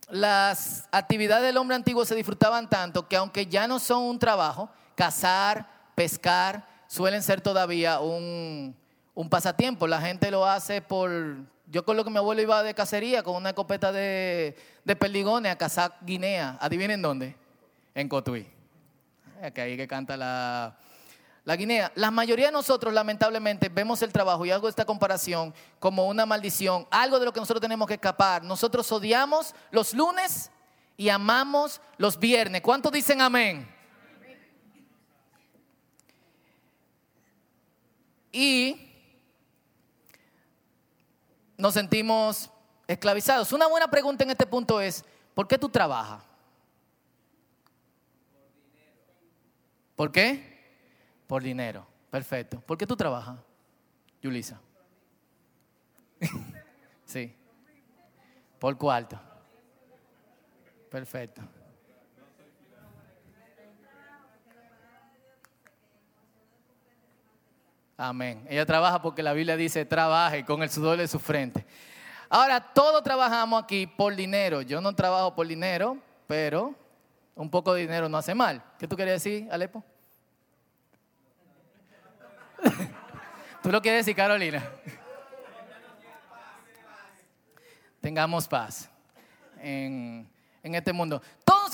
las 0.10 0.88
actividades 0.92 1.48
del 1.48 1.58
hombre 1.58 1.76
antiguo 1.76 2.06
se 2.06 2.14
disfrutaban 2.14 2.70
tanto 2.70 3.08
que 3.08 3.16
aunque 3.16 3.48
ya 3.48 3.68
no 3.68 3.80
son 3.80 4.04
un 4.04 4.20
trabajo, 4.20 4.70
cazar, 4.96 5.70
pescar, 5.94 6.68
suelen 6.88 7.22
ser 7.22 7.42
todavía 7.42 8.00
un, 8.00 8.76
un 9.14 9.30
pasatiempo. 9.30 9.88
La 9.88 10.02
gente 10.02 10.32
lo 10.32 10.46
hace 10.46 10.82
por... 10.82 11.12
Yo 11.68 11.84
con 11.84 11.98
lo 11.98 12.04
que 12.04 12.12
mi 12.12 12.18
abuelo 12.18 12.42
iba 12.42 12.62
de 12.62 12.76
cacería 12.76 13.24
con 13.24 13.36
una 13.36 13.50
escopeta 13.50 13.92
de, 13.92 14.56
de 14.84 14.96
perdigones 14.96 15.52
a 15.52 15.58
cazar 15.58 15.98
guinea. 16.02 16.58
¿Adivinen 16.62 17.02
dónde? 17.02 17.36
En 17.96 18.08
Cotuí. 18.08 18.48
Que 19.54 19.62
ahí 19.62 19.76
que 19.76 19.88
canta 19.88 20.16
la, 20.16 20.78
la 21.44 21.56
guinea. 21.56 21.92
La 21.96 22.12
mayoría 22.12 22.48
de 22.48 22.52
nosotros, 22.52 22.94
lamentablemente, 22.94 23.70
vemos 23.70 24.02
el 24.04 24.12
trabajo 24.12 24.46
y 24.46 24.52
hago 24.52 24.70
esta 24.70 24.86
comparación 24.86 25.54
como 25.80 26.08
una 26.08 26.26
maldición, 26.26 26.88
algo 26.92 27.20
de 27.20 27.26
lo 27.26 27.34
que 27.34 27.40
nosotros 27.40 27.62
tenemos 27.62 27.88
que 27.88 27.96
escapar. 27.96 28.44
Nosotros 28.44 28.92
odiamos 28.92 29.56
los 29.72 29.94
lunes 29.94 30.52
y 30.98 31.10
amamos 31.10 31.82
los 31.98 32.20
viernes. 32.20 32.62
¿Cuántos 32.62 32.92
dicen 32.92 33.22
amén? 33.22 33.75
Y 38.38 38.92
nos 41.56 41.74
sentimos 41.74 42.52
esclavizados. 42.86 43.54
Una 43.54 43.66
buena 43.68 43.90
pregunta 43.90 44.26
en 44.26 44.32
este 44.32 44.46
punto 44.46 44.82
es, 44.82 45.06
¿por 45.34 45.48
qué 45.48 45.58
tú 45.58 45.70
trabajas? 45.70 46.22
¿Por 49.96 50.12
qué? 50.12 50.44
Por 51.28 51.44
dinero. 51.44 51.88
Perfecto. 52.12 52.60
¿Por 52.60 52.78
qué 52.78 52.86
tú 52.86 52.98
trabajas, 52.98 53.40
Yulisa? 54.22 54.60
sí. 57.06 57.34
Por 58.60 58.78
cuarto. 58.78 59.18
Perfecto. 60.92 61.42
Amén. 67.98 68.46
Ella 68.50 68.66
trabaja 68.66 69.02
porque 69.02 69.24
la 69.24 69.32
Biblia 69.34 69.56
dice, 69.56 69.86
trabaje 69.86 70.44
con 70.44 70.62
el 70.62 70.70
sudor 70.70 70.98
de 70.98 71.08
su 71.08 71.18
frente. 71.18 71.66
Ahora, 72.30 72.60
todos 72.60 73.02
trabajamos 73.04 73.64
aquí 73.64 73.88
por 73.88 74.16
dinero. 74.16 74.62
Yo 74.62 74.82
no 74.82 74.94
trabajo 74.94 75.34
por 75.34 75.48
dinero, 75.48 75.98
pero 76.28 76.76
un 77.36 77.50
poco 77.50 77.74
de 77.74 77.82
dinero 77.82 78.10
no 78.10 78.18
hace 78.18 78.36
mal. 78.36 78.62
¿Qué 78.78 78.88
tú 78.88 78.98
querías 78.98 79.24
decir, 79.24 79.48
Alepo? 79.50 79.84
¿Tú 83.64 83.72
lo 83.72 83.82
quieres 83.82 84.06
decir, 84.06 84.16
Carolina? 84.16 84.64
Tengamos 88.02 88.48
paz 88.48 88.90
en, 89.62 90.30
en 90.62 90.76
este 90.76 90.92
mundo. 90.92 91.22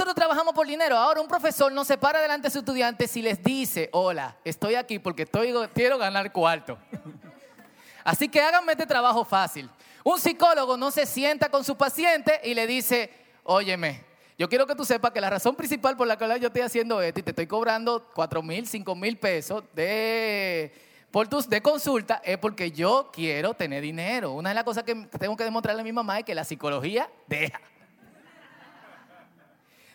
Nosotros 0.02 0.16
trabajamos 0.16 0.56
por 0.56 0.66
dinero. 0.66 0.98
Ahora 0.98 1.22
un 1.22 1.28
profesor 1.28 1.72
no 1.72 1.86
se 1.86 1.96
para 1.96 2.20
delante 2.20 2.48
de 2.48 2.52
sus 2.52 2.62
estudiantes 2.62 3.16
y 3.16 3.22
les 3.22 3.44
dice, 3.44 3.88
hola, 3.94 4.36
estoy 4.44 4.74
aquí 4.74 4.98
porque 4.98 5.24
estoy, 5.24 5.54
quiero 5.76 6.00
ganar 6.00 6.32
cuarto. 6.32 6.76
Así 8.04 8.28
que 8.28 8.42
háganme 8.42 8.72
este 8.72 8.88
trabajo 8.88 9.24
fácil. 9.24 9.70
Un 10.04 10.20
psicólogo 10.20 10.76
no 10.76 10.90
se 10.90 11.06
sienta 11.06 11.50
con 11.50 11.64
su 11.64 11.78
paciente 11.78 12.42
y 12.44 12.56
le 12.56 12.66
dice, 12.66 13.12
óyeme, 13.44 14.04
yo 14.40 14.50
quiero 14.50 14.66
que 14.66 14.74
tú 14.74 14.86
sepas 14.86 15.12
que 15.12 15.22
la 15.22 15.30
razón 15.30 15.56
principal 15.56 15.96
por 15.96 16.08
la 16.08 16.18
cual 16.18 16.40
yo 16.40 16.48
estoy 16.48 16.64
haciendo 16.64 17.00
esto 17.00 17.20
y 17.20 17.24
te 17.24 17.30
estoy 17.30 17.46
cobrando 17.46 18.10
4 18.16 18.42
mil, 18.42 18.68
5 18.68 18.96
mil 18.96 19.20
pesos 19.20 19.64
de, 19.76 20.74
por 21.12 21.28
tus, 21.28 21.48
de 21.48 21.62
consulta 21.62 22.24
es 22.26 22.40
porque 22.40 22.72
yo 22.72 23.12
quiero 23.14 23.54
tener 23.54 23.84
dinero. 23.84 24.32
Una 24.32 24.50
de 24.50 24.56
las 24.56 24.64
cosas 24.64 24.84
que 24.84 24.96
tengo 25.20 25.38
que 25.38 25.44
demostrarle 25.44 25.82
a 25.82 25.86
mi 25.86 25.94
mamá 25.94 26.18
es 26.18 26.26
que 26.26 26.34
la 26.34 26.44
psicología 26.44 27.08
deja. 27.28 27.62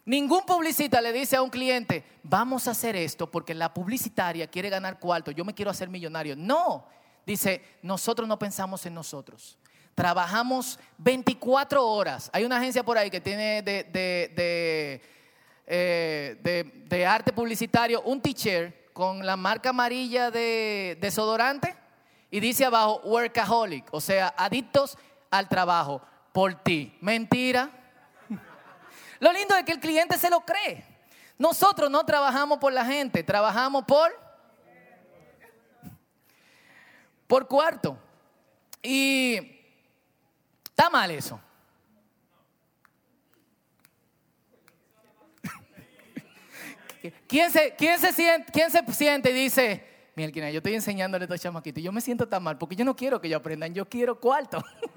Ningún 0.06 0.46
publicista 0.46 1.00
le 1.00 1.12
dice 1.12 1.34
a 1.34 1.42
un 1.42 1.50
cliente, 1.50 2.04
vamos 2.22 2.68
a 2.68 2.70
hacer 2.70 2.94
esto 2.94 3.28
porque 3.28 3.54
la 3.54 3.74
publicitaria 3.74 4.46
quiere 4.46 4.70
ganar 4.70 5.00
cuarto, 5.00 5.32
yo 5.32 5.44
me 5.44 5.52
quiero 5.52 5.72
hacer 5.72 5.88
millonario. 5.88 6.36
No, 6.36 6.86
dice, 7.26 7.60
nosotros 7.82 8.28
no 8.28 8.38
pensamos 8.38 8.86
en 8.86 8.94
nosotros. 8.94 9.58
Trabajamos 9.96 10.78
24 10.98 11.84
horas. 11.84 12.30
Hay 12.32 12.44
una 12.44 12.58
agencia 12.58 12.84
por 12.84 12.96
ahí 12.96 13.10
que 13.10 13.20
tiene 13.20 13.62
de, 13.62 15.02
eh, 15.66 16.70
de, 16.88 17.06
arte 17.06 17.32
publicitario 17.32 18.00
un 18.02 18.20
teacher 18.20 18.90
con 18.92 19.26
la 19.26 19.36
marca 19.36 19.70
amarilla 19.70 20.30
de 20.30 20.96
desodorante 21.00 21.74
y 22.30 22.38
dice 22.38 22.64
abajo 22.64 23.00
workaholic, 23.04 23.92
o 23.92 24.00
sea, 24.00 24.32
adictos 24.38 24.96
al 25.32 25.48
trabajo 25.48 26.00
por 26.32 26.54
ti. 26.62 26.96
Mentira. 27.00 27.75
Lo 29.20 29.32
lindo 29.32 29.56
es 29.56 29.64
que 29.64 29.72
el 29.72 29.80
cliente 29.80 30.18
se 30.18 30.30
lo 30.30 30.40
cree. 30.40 30.84
Nosotros 31.38 31.90
no 31.90 32.04
trabajamos 32.04 32.58
por 32.58 32.72
la 32.72 32.84
gente, 32.84 33.22
trabajamos 33.22 33.84
por 33.84 34.26
por 37.26 37.46
cuarto. 37.46 37.98
Y 38.82 39.60
está 40.64 40.88
mal 40.90 41.10
eso. 41.10 41.40
¿Quién 47.28 47.50
se, 47.52 47.74
quién 47.76 48.00
se, 48.00 48.12
siente, 48.12 48.52
quién 48.52 48.70
se 48.70 48.82
siente 48.92 49.30
y 49.30 49.32
dice, 49.32 49.84
mira, 50.16 50.50
yo 50.50 50.58
estoy 50.58 50.74
enseñándole 50.74 51.22
a 51.22 51.26
estos 51.26 51.40
chamaquitos 51.40 51.80
yo 51.82 51.92
me 51.92 52.00
siento 52.00 52.26
tan 52.26 52.42
mal 52.42 52.58
porque 52.58 52.74
yo 52.74 52.84
no 52.84 52.96
quiero 52.96 53.20
que 53.20 53.28
ellos 53.28 53.38
aprendan, 53.38 53.72
yo 53.74 53.88
quiero 53.88 54.18
cuarto. 54.18 54.64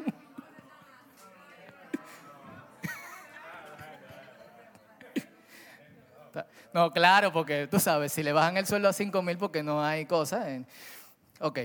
No, 6.74 6.92
claro, 6.92 7.32
porque 7.32 7.68
tú 7.68 7.80
sabes, 7.80 8.12
si 8.12 8.24
le 8.24 8.34
bajan 8.34 8.58
el 8.58 8.66
sueldo 8.66 8.90
a 8.90 8.94
5 8.94 9.22
mil 9.22 9.38
porque 9.38 9.64
no 9.64 9.84
hay 9.84 10.06
cosas. 10.06 10.48
Ok. 11.40 11.60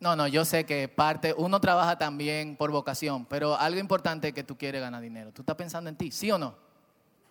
No, 0.00 0.16
no, 0.16 0.26
yo 0.26 0.44
sé 0.44 0.66
que 0.66 0.88
parte, 0.88 1.32
uno 1.36 1.60
trabaja 1.60 1.96
también 1.96 2.56
por 2.56 2.72
vocación, 2.72 3.24
pero 3.24 3.56
algo 3.56 3.78
importante 3.78 4.28
es 4.28 4.34
que 4.34 4.42
tú 4.42 4.58
quieres 4.58 4.80
ganar 4.80 5.00
dinero. 5.00 5.30
¿Tú 5.32 5.42
estás 5.42 5.54
pensando 5.54 5.88
en 5.88 5.96
ti, 5.96 6.10
sí 6.10 6.30
o 6.30 6.38
no? 6.38 6.56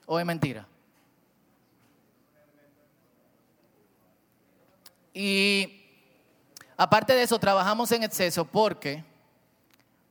¿O 0.05 0.17
es 0.19 0.25
mentira? 0.25 0.65
Y 5.13 5.83
aparte 6.77 7.13
de 7.13 7.23
eso, 7.23 7.37
trabajamos 7.39 7.91
en 7.91 8.03
exceso 8.03 8.45
porque 8.45 9.03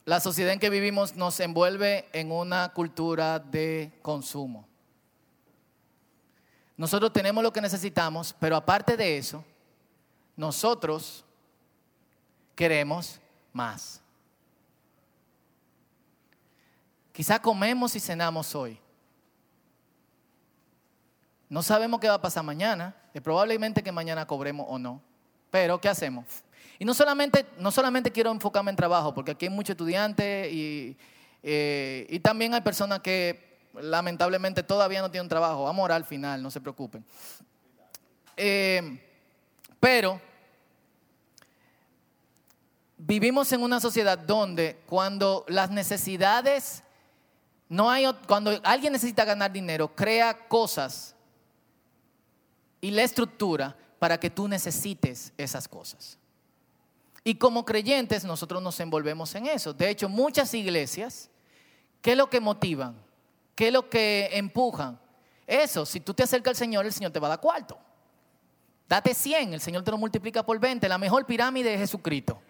la 0.04 0.20
sociedad 0.20 0.52
en 0.52 0.60
que 0.60 0.70
vivimos 0.70 1.16
nos 1.16 1.40
envuelve 1.40 2.08
en 2.12 2.30
una 2.30 2.70
cultura 2.74 3.38
de 3.38 3.92
consumo. 4.02 4.69
Nosotros 6.80 7.12
tenemos 7.12 7.44
lo 7.44 7.52
que 7.52 7.60
necesitamos, 7.60 8.34
pero 8.40 8.56
aparte 8.56 8.96
de 8.96 9.18
eso, 9.18 9.44
nosotros 10.34 11.26
queremos 12.54 13.20
más. 13.52 14.00
Quizá 17.12 17.38
comemos 17.38 17.94
y 17.96 18.00
cenamos 18.00 18.54
hoy. 18.54 18.78
No 21.50 21.62
sabemos 21.62 22.00
qué 22.00 22.08
va 22.08 22.14
a 22.14 22.22
pasar 22.22 22.44
mañana. 22.44 22.96
Es 23.12 23.20
probablemente 23.20 23.82
que 23.82 23.92
mañana 23.92 24.26
cobremos 24.26 24.64
o 24.66 24.78
no. 24.78 25.02
Pero, 25.50 25.78
¿qué 25.82 25.90
hacemos? 25.90 26.24
Y 26.78 26.86
no 26.86 26.94
solamente, 26.94 27.44
no 27.58 27.70
solamente 27.70 28.10
quiero 28.10 28.30
enfocarme 28.30 28.70
en 28.70 28.76
trabajo, 28.76 29.12
porque 29.12 29.32
aquí 29.32 29.44
hay 29.44 29.52
muchos 29.52 29.74
estudiantes 29.74 30.50
y, 30.50 30.96
eh, 31.42 32.06
y 32.08 32.20
también 32.20 32.54
hay 32.54 32.62
personas 32.62 33.00
que 33.00 33.49
lamentablemente 33.74 34.62
todavía 34.62 35.00
no 35.00 35.10
tiene 35.10 35.22
un 35.22 35.28
trabajo. 35.28 35.64
Vamos 35.64 35.82
a 35.82 35.84
orar 35.84 35.96
al 35.96 36.04
final, 36.04 36.42
no 36.42 36.50
se 36.50 36.60
preocupen. 36.60 37.04
Eh, 38.36 39.00
pero 39.78 40.20
vivimos 42.96 43.52
en 43.52 43.62
una 43.62 43.80
sociedad 43.80 44.18
donde 44.18 44.80
cuando 44.86 45.44
las 45.48 45.70
necesidades 45.70 46.82
no 47.68 47.90
hay 47.90 48.06
cuando 48.26 48.58
alguien 48.64 48.92
necesita 48.92 49.24
ganar 49.24 49.52
dinero, 49.52 49.94
crea 49.94 50.48
cosas 50.48 51.14
y 52.80 52.90
la 52.90 53.02
estructura 53.02 53.76
para 53.98 54.18
que 54.18 54.30
tú 54.30 54.48
necesites 54.48 55.32
esas 55.36 55.68
cosas. 55.68 56.18
Y 57.22 57.34
como 57.34 57.64
creyentes 57.64 58.24
nosotros 58.24 58.62
nos 58.62 58.80
envolvemos 58.80 59.34
en 59.34 59.46
eso. 59.46 59.74
De 59.74 59.90
hecho, 59.90 60.08
muchas 60.08 60.54
iglesias 60.54 61.30
¿Qué 62.00 62.12
es 62.12 62.16
lo 62.16 62.30
que 62.30 62.40
motivan? 62.40 62.96
¿Qué 63.60 63.66
es 63.66 63.74
lo 63.74 63.90
que 63.90 64.30
empujan? 64.32 64.98
Eso, 65.46 65.84
si 65.84 66.00
tú 66.00 66.14
te 66.14 66.22
acercas 66.22 66.52
al 66.52 66.56
Señor, 66.56 66.86
el 66.86 66.94
Señor 66.94 67.12
te 67.12 67.20
va 67.20 67.26
a 67.26 67.28
dar 67.28 67.40
cuarto. 67.40 67.78
Date 68.88 69.12
100, 69.12 69.52
el 69.52 69.60
Señor 69.60 69.82
te 69.82 69.90
lo 69.90 69.98
multiplica 69.98 70.42
por 70.42 70.58
20. 70.58 70.88
La 70.88 70.96
mejor 70.96 71.26
pirámide 71.26 71.74
es 71.74 71.80
Jesucristo. 71.80 72.40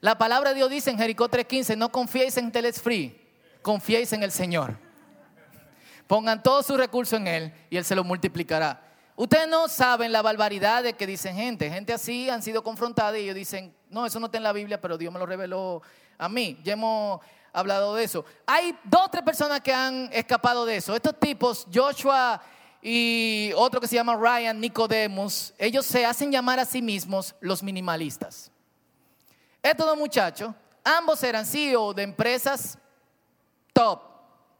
La 0.00 0.16
palabra 0.16 0.50
de 0.50 0.54
Dios 0.54 0.70
dice 0.70 0.90
en 0.90 0.96
Jericó 0.96 1.28
3:15, 1.28 1.76
no 1.76 1.90
confiéis 1.90 2.36
en 2.36 2.52
Teles 2.52 2.80
Free, 2.80 3.20
confiéis 3.62 4.12
en 4.12 4.22
el 4.22 4.30
Señor. 4.30 4.78
Pongan 6.06 6.40
todos 6.40 6.64
sus 6.64 6.76
recursos 6.76 7.18
en 7.18 7.26
Él 7.26 7.52
y 7.70 7.78
Él 7.78 7.84
se 7.84 7.96
lo 7.96 8.04
multiplicará. 8.04 8.80
Ustedes 9.16 9.48
no 9.48 9.66
saben 9.66 10.12
la 10.12 10.22
barbaridad 10.22 10.84
de 10.84 10.92
que 10.92 11.04
dicen 11.04 11.34
gente. 11.34 11.68
Gente 11.68 11.92
así 11.92 12.30
han 12.30 12.44
sido 12.44 12.62
confrontadas 12.62 13.18
y 13.18 13.22
ellos 13.22 13.34
dicen, 13.34 13.74
no, 13.90 14.06
eso 14.06 14.20
no 14.20 14.26
está 14.26 14.38
en 14.38 14.44
la 14.44 14.52
Biblia, 14.52 14.80
pero 14.80 14.96
Dios 14.96 15.12
me 15.12 15.18
lo 15.18 15.26
reveló 15.26 15.82
a 16.16 16.28
mí. 16.28 16.60
Ya 16.62 16.74
hemos 16.74 17.20
hablado 17.58 17.94
de 17.94 18.04
eso. 18.04 18.24
Hay 18.46 18.76
dos 18.84 19.02
o 19.06 19.08
tres 19.08 19.22
personas 19.22 19.60
que 19.60 19.72
han 19.72 20.10
escapado 20.12 20.64
de 20.64 20.76
eso. 20.76 20.94
Estos 20.94 21.18
tipos, 21.18 21.66
Joshua 21.72 22.40
y 22.80 23.52
otro 23.56 23.80
que 23.80 23.88
se 23.88 23.96
llama 23.96 24.16
Ryan 24.16 24.60
Nicodemus, 24.60 25.52
ellos 25.58 25.84
se 25.84 26.06
hacen 26.06 26.30
llamar 26.30 26.60
a 26.60 26.64
sí 26.64 26.80
mismos 26.80 27.34
los 27.40 27.62
minimalistas. 27.62 28.50
Estos 29.62 29.86
dos 29.86 29.98
muchachos, 29.98 30.54
ambos 30.84 31.22
eran 31.22 31.44
CEO 31.44 31.92
de 31.92 32.04
empresas 32.04 32.78
top, 33.72 34.00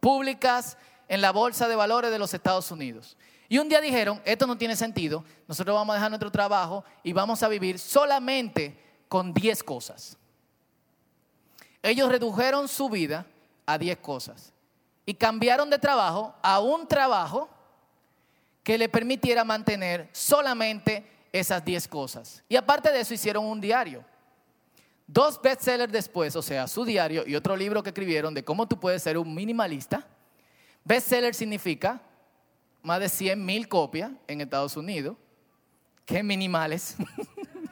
públicas 0.00 0.76
en 1.08 1.20
la 1.20 1.32
bolsa 1.32 1.68
de 1.68 1.76
valores 1.76 2.10
de 2.10 2.18
los 2.18 2.34
Estados 2.34 2.70
Unidos. 2.70 3.16
Y 3.48 3.58
un 3.58 3.68
día 3.68 3.80
dijeron, 3.80 4.20
esto 4.24 4.46
no 4.46 4.58
tiene 4.58 4.76
sentido, 4.76 5.24
nosotros 5.46 5.74
vamos 5.74 5.94
a 5.94 5.96
dejar 5.96 6.10
nuestro 6.10 6.30
trabajo 6.30 6.84
y 7.02 7.14
vamos 7.14 7.42
a 7.42 7.48
vivir 7.48 7.78
solamente 7.78 8.78
con 9.08 9.32
10 9.32 9.62
cosas. 9.62 10.17
Ellos 11.88 12.10
redujeron 12.10 12.68
su 12.68 12.90
vida 12.90 13.26
a 13.64 13.78
10 13.78 13.96
cosas 13.98 14.52
y 15.06 15.14
cambiaron 15.14 15.70
de 15.70 15.78
trabajo 15.78 16.34
a 16.42 16.60
un 16.60 16.86
trabajo 16.86 17.48
que 18.62 18.76
le 18.76 18.90
permitiera 18.90 19.42
mantener 19.42 20.10
solamente 20.12 21.10
esas 21.32 21.64
10 21.64 21.88
cosas. 21.88 22.44
Y 22.46 22.56
aparte 22.56 22.92
de 22.92 23.00
eso 23.00 23.14
hicieron 23.14 23.46
un 23.46 23.58
diario. 23.58 24.04
Dos 25.06 25.40
bestsellers 25.40 25.90
después, 25.90 26.36
o 26.36 26.42
sea, 26.42 26.68
su 26.68 26.84
diario 26.84 27.26
y 27.26 27.34
otro 27.34 27.56
libro 27.56 27.82
que 27.82 27.88
escribieron 27.88 28.34
de 28.34 28.44
cómo 28.44 28.68
tú 28.68 28.78
puedes 28.78 29.02
ser 29.02 29.16
un 29.16 29.34
minimalista. 29.34 30.06
Bestseller 30.84 31.34
significa 31.34 32.02
más 32.82 33.00
de 33.00 33.08
100 33.08 33.42
mil 33.42 33.66
copias 33.66 34.10
en 34.26 34.42
Estados 34.42 34.76
Unidos. 34.76 35.16
Qué 36.04 36.22
minimales. 36.22 36.96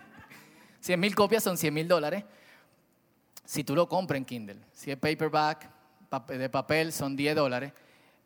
100 0.80 0.98
mil 0.98 1.14
copias 1.14 1.42
son 1.42 1.58
100 1.58 1.74
mil 1.74 1.86
dólares. 1.86 2.24
Si 3.46 3.64
tú 3.64 3.74
lo 3.74 3.88
compras 3.88 4.18
en 4.18 4.26
Kindle, 4.26 4.60
si 4.72 4.90
es 4.90 4.98
paperback 4.98 5.70
de 6.28 6.48
papel 6.48 6.92
son 6.92 7.16
10 7.16 7.34
dólares. 7.34 7.72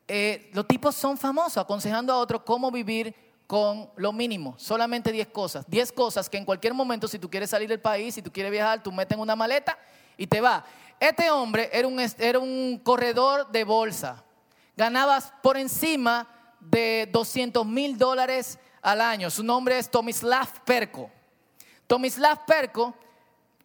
Eh, 0.09 0.50
los 0.53 0.67
tipos 0.67 0.95
son 0.95 1.17
famosos 1.17 1.59
aconsejando 1.59 2.12
a 2.12 2.19
otros 2.19 2.43
cómo 2.43 2.71
vivir 2.71 3.15
con 3.47 3.91
lo 3.97 4.12
mínimo, 4.12 4.55
solamente 4.59 5.12
10 5.12 5.29
cosas. 5.29 5.65
10 5.69 5.93
cosas 5.93 6.29
que 6.29 6.37
en 6.37 6.45
cualquier 6.45 6.75
momento, 6.75 7.09
si 7.09 7.19
tú 7.19 7.29
quieres 7.29 7.50
salir 7.50 7.69
del 7.69 7.81
país, 7.81 8.15
si 8.15 8.23
tú 8.23 8.33
quieres 8.33 8.53
viajar, 8.53 8.83
tú 8.83 8.93
metes 8.93 9.17
en 9.17 9.21
una 9.21 9.37
maleta 9.37 9.79
y 10.17 10.27
te 10.27 10.41
va. 10.41 10.65
Este 10.99 11.31
hombre 11.31 11.71
era 11.73 11.89
un, 11.89 11.99
era 12.19 12.39
un 12.39 12.79
corredor 12.83 13.50
de 13.50 13.65
bolsa. 13.65 14.23
Ganabas 14.77 15.33
por 15.43 15.57
encima 15.57 16.29
de 16.61 17.09
200 17.11 17.67
mil 17.67 17.99
dólares 17.99 18.59
al 18.83 19.00
año. 19.00 19.31
Su 19.31 19.43
nombre 19.43 19.79
es 19.79 19.91
Tomislav 19.91 20.65
Perko. 20.65 21.11
Tomislav 21.87 22.45
Perko, 22.47 22.95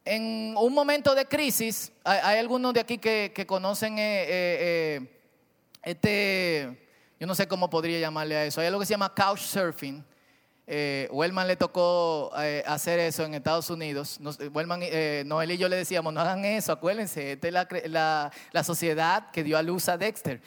en 0.05 0.53
un 0.55 0.73
momento 0.73 1.15
de 1.15 1.25
crisis, 1.25 1.91
hay, 2.03 2.37
algunos 2.37 2.73
de 2.75 2.79
aquí 2.79 2.99
que, 2.99 3.45
conocen 3.47 3.97
eh, 3.97 4.21
eh, 4.21 4.29
eh, 4.29 5.21
este 5.81 6.81
yo 7.19 7.25
no 7.25 7.33
sé 7.33 7.47
cómo 7.47 7.69
podría 7.69 7.99
llamarle 7.99 8.35
a 8.35 8.45
eso. 8.45 8.61
Hay 8.61 8.67
algo 8.67 8.79
que 8.79 8.85
se 8.85 8.93
llama 8.93 9.13
couchsurfing. 9.15 10.05
Eh, 10.67 11.07
Wellman 11.11 11.47
le 11.47 11.55
tocó 11.55 12.31
hacer 12.65 12.99
eso 12.99 13.23
en 13.23 13.33
Estados 13.33 13.69
Unidos. 13.69 14.19
Eh, 14.39 14.49
Wellman, 14.49 14.81
Noel 15.25 15.51
y 15.51 15.57
yo 15.57 15.67
le 15.67 15.77
decíamos, 15.77 16.13
no 16.13 16.21
hagan 16.21 16.45
eso, 16.45 16.71
acuérdense, 16.71 17.33
esta 17.33 17.47
es 17.47 17.89
la, 17.89 18.31
la, 18.51 18.63
sociedad 18.63 19.31
que 19.31 19.43
dio 19.43 19.57
a 19.57 19.63
luz 19.63 19.87
a 19.89 19.97
Dexter. 19.97 20.41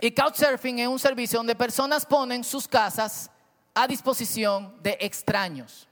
y 0.00 0.10
Couchsurfing 0.12 0.80
es 0.80 0.88
un 0.88 0.98
servicio 0.98 1.38
donde 1.38 1.54
personas 1.56 2.04
ponen 2.04 2.44
sus 2.44 2.68
casas 2.68 3.30
a 3.74 3.88
disposición 3.88 4.74
de 4.82 4.98
extraños. 5.00 5.88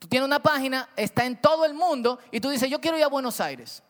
Tú 0.00 0.08
tienes 0.08 0.26
una 0.26 0.42
página, 0.42 0.88
está 0.96 1.24
en 1.24 1.40
todo 1.40 1.64
el 1.64 1.74
mundo 1.74 2.18
y 2.32 2.40
tú 2.40 2.50
dices, 2.50 2.68
yo 2.68 2.80
quiero 2.80 2.98
ir 2.98 3.04
a 3.04 3.08
Buenos 3.08 3.40
Aires. 3.40 3.84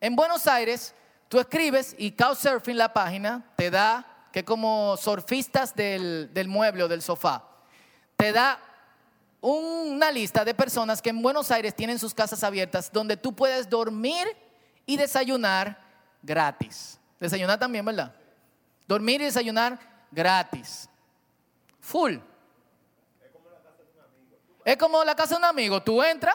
En 0.00 0.14
Buenos 0.14 0.46
Aires 0.46 0.94
Tú 1.28 1.40
escribes 1.40 1.94
y 1.98 2.12
Couchsurfing, 2.12 2.76
la 2.76 2.92
página, 2.92 3.44
te 3.56 3.70
da, 3.70 4.06
que 4.32 4.44
como 4.44 4.96
surfistas 4.96 5.74
del, 5.74 6.30
mueble 6.46 6.84
o 6.84 6.88
del 6.88 7.02
sofá, 7.02 7.42
te 8.16 8.32
da 8.32 8.60
una 9.40 10.10
lista 10.12 10.44
de 10.44 10.54
personas 10.54 11.02
que 11.02 11.10
en 11.10 11.22
Buenos 11.22 11.50
Aires 11.50 11.74
tienen 11.74 11.98
sus 11.98 12.14
casas 12.14 12.44
abiertas 12.44 12.92
donde 12.92 13.16
tú 13.16 13.34
puedes 13.34 13.68
dormir 13.68 14.26
y 14.84 14.96
desayunar 14.96 15.80
gratis. 16.22 16.98
Desayunar 17.18 17.58
también, 17.58 17.84
¿verdad? 17.84 18.14
Dormir 18.86 19.20
y 19.20 19.24
desayunar 19.24 19.78
gratis. 20.12 20.88
Full. 21.80 22.18
Es 24.66 24.76
como 24.76 25.02
la 25.04 25.14
casa 25.14 25.36
de 25.36 25.38
un 25.38 25.44
amigo. 25.44 25.80
Tú 25.80 26.02
entras, 26.02 26.34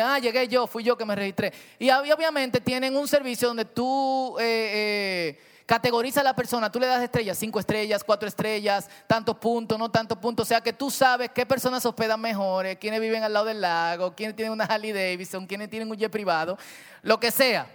ah, 0.00 0.16
llegué 0.20 0.46
yo, 0.46 0.68
fui 0.68 0.84
yo 0.84 0.96
que 0.96 1.04
me 1.04 1.16
registré. 1.16 1.52
Y 1.76 1.90
obviamente 1.90 2.60
tienen 2.60 2.96
un 2.96 3.08
servicio 3.08 3.48
donde 3.48 3.64
tú 3.64 4.36
eh, 4.38 5.34
eh, 5.34 5.40
categorizas 5.66 6.20
a 6.20 6.22
la 6.22 6.36
persona, 6.36 6.70
tú 6.70 6.78
le 6.78 6.86
das 6.86 7.02
estrellas, 7.02 7.36
cinco 7.36 7.58
estrellas, 7.58 8.04
cuatro 8.04 8.28
estrellas, 8.28 8.88
tantos 9.08 9.36
puntos, 9.38 9.76
no 9.76 9.90
tantos 9.90 10.16
puntos. 10.18 10.46
O 10.46 10.48
sea 10.48 10.60
que 10.60 10.72
tú 10.72 10.88
sabes 10.88 11.30
qué 11.34 11.44
personas 11.44 11.82
se 11.82 11.88
hospedan 11.88 12.20
mejores, 12.20 12.78
quiénes 12.78 13.00
viven 13.00 13.24
al 13.24 13.32
lado 13.32 13.46
del 13.46 13.60
lago, 13.60 14.14
quiénes 14.14 14.36
tienen 14.36 14.52
una 14.52 14.64
Harley 14.64 14.92
Davidson, 14.92 15.48
quiénes 15.48 15.68
tienen 15.68 15.90
un 15.90 15.96
jet 15.96 16.12
privado, 16.12 16.56
lo 17.02 17.18
que 17.18 17.32
sea. 17.32 17.66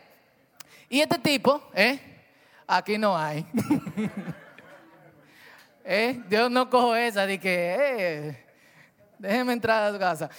Y 0.88 1.02
este 1.02 1.20
tipo, 1.20 1.62
¿eh? 1.74 2.00
Aquí 2.66 2.98
no 2.98 3.18
hay. 3.18 3.46
¿Eh? 5.84 6.22
Dios 6.30 6.50
no 6.50 6.70
cojo 6.70 6.96
esa 6.96 7.26
de 7.26 7.38
que, 7.38 7.76
eh, 7.78 8.49
déjeme 9.20 9.54
entrar 9.54 9.84
a 9.84 9.94
su 9.94 10.00
casa. 10.00 10.30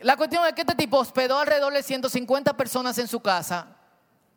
La 0.00 0.16
cuestión 0.16 0.44
es 0.46 0.52
que 0.54 0.62
este 0.62 0.74
tipo 0.74 0.98
hospedó 0.98 1.38
alrededor 1.38 1.72
de 1.72 1.82
150 1.82 2.56
personas 2.56 2.98
en 2.98 3.06
su 3.06 3.20
casa 3.20 3.68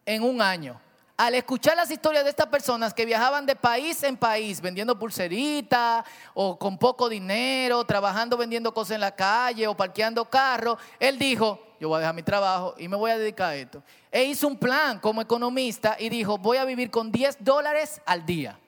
en 0.06 0.24
un 0.24 0.42
año. 0.42 0.80
Al 1.18 1.34
escuchar 1.34 1.76
las 1.76 1.90
historias 1.90 2.24
de 2.24 2.30
estas 2.30 2.46
personas 2.46 2.94
que 2.94 3.04
viajaban 3.04 3.48
de 3.48 3.56
país 3.56 4.04
en 4.04 4.16
país 4.16 4.62
vendiendo 4.62 5.00
pulseritas 5.00 6.06
o 6.36 6.60
con 6.60 6.78
poco 6.78 7.10
dinero, 7.10 7.84
trabajando 7.86 8.38
vendiendo 8.38 8.72
cosas 8.72 8.92
en 8.92 9.02
la 9.02 9.16
calle 9.16 9.66
o 9.66 9.76
parqueando 9.76 10.26
carros, 10.26 10.78
él 11.00 11.18
dijo, 11.18 11.60
yo 11.80 11.90
voy 11.90 11.98
a 11.98 12.00
dejar 12.02 12.16
mi 12.16 12.22
trabajo 12.22 12.76
y 12.78 12.88
me 12.88 12.96
voy 12.96 13.10
a 13.10 13.18
dedicar 13.18 13.50
a 13.50 13.56
esto. 13.56 13.82
E 14.12 14.26
hizo 14.26 14.48
un 14.48 14.58
plan 14.58 15.00
como 15.00 15.20
economista 15.20 15.96
y 16.00 16.10
dijo, 16.10 16.38
voy 16.38 16.58
a 16.58 16.66
vivir 16.66 16.92
con 16.92 17.12
10 17.12 17.38
dólares 17.40 18.00
al 18.06 18.24
día. 18.24 18.60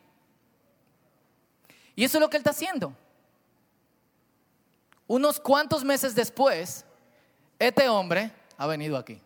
Y 1.95 2.03
eso 2.03 2.17
es 2.17 2.21
lo 2.21 2.31
que 2.31 2.37
él 2.37 2.41
está 2.41 2.49
haciendo. 2.49 2.95
Unos 5.09 5.39
cuantos 5.39 5.83
meses 5.83 6.13
después, 6.13 6.85
este 7.57 7.89
hombre 7.89 8.31
ha 8.55 8.67
venido 8.67 8.95
aquí. 8.95 9.19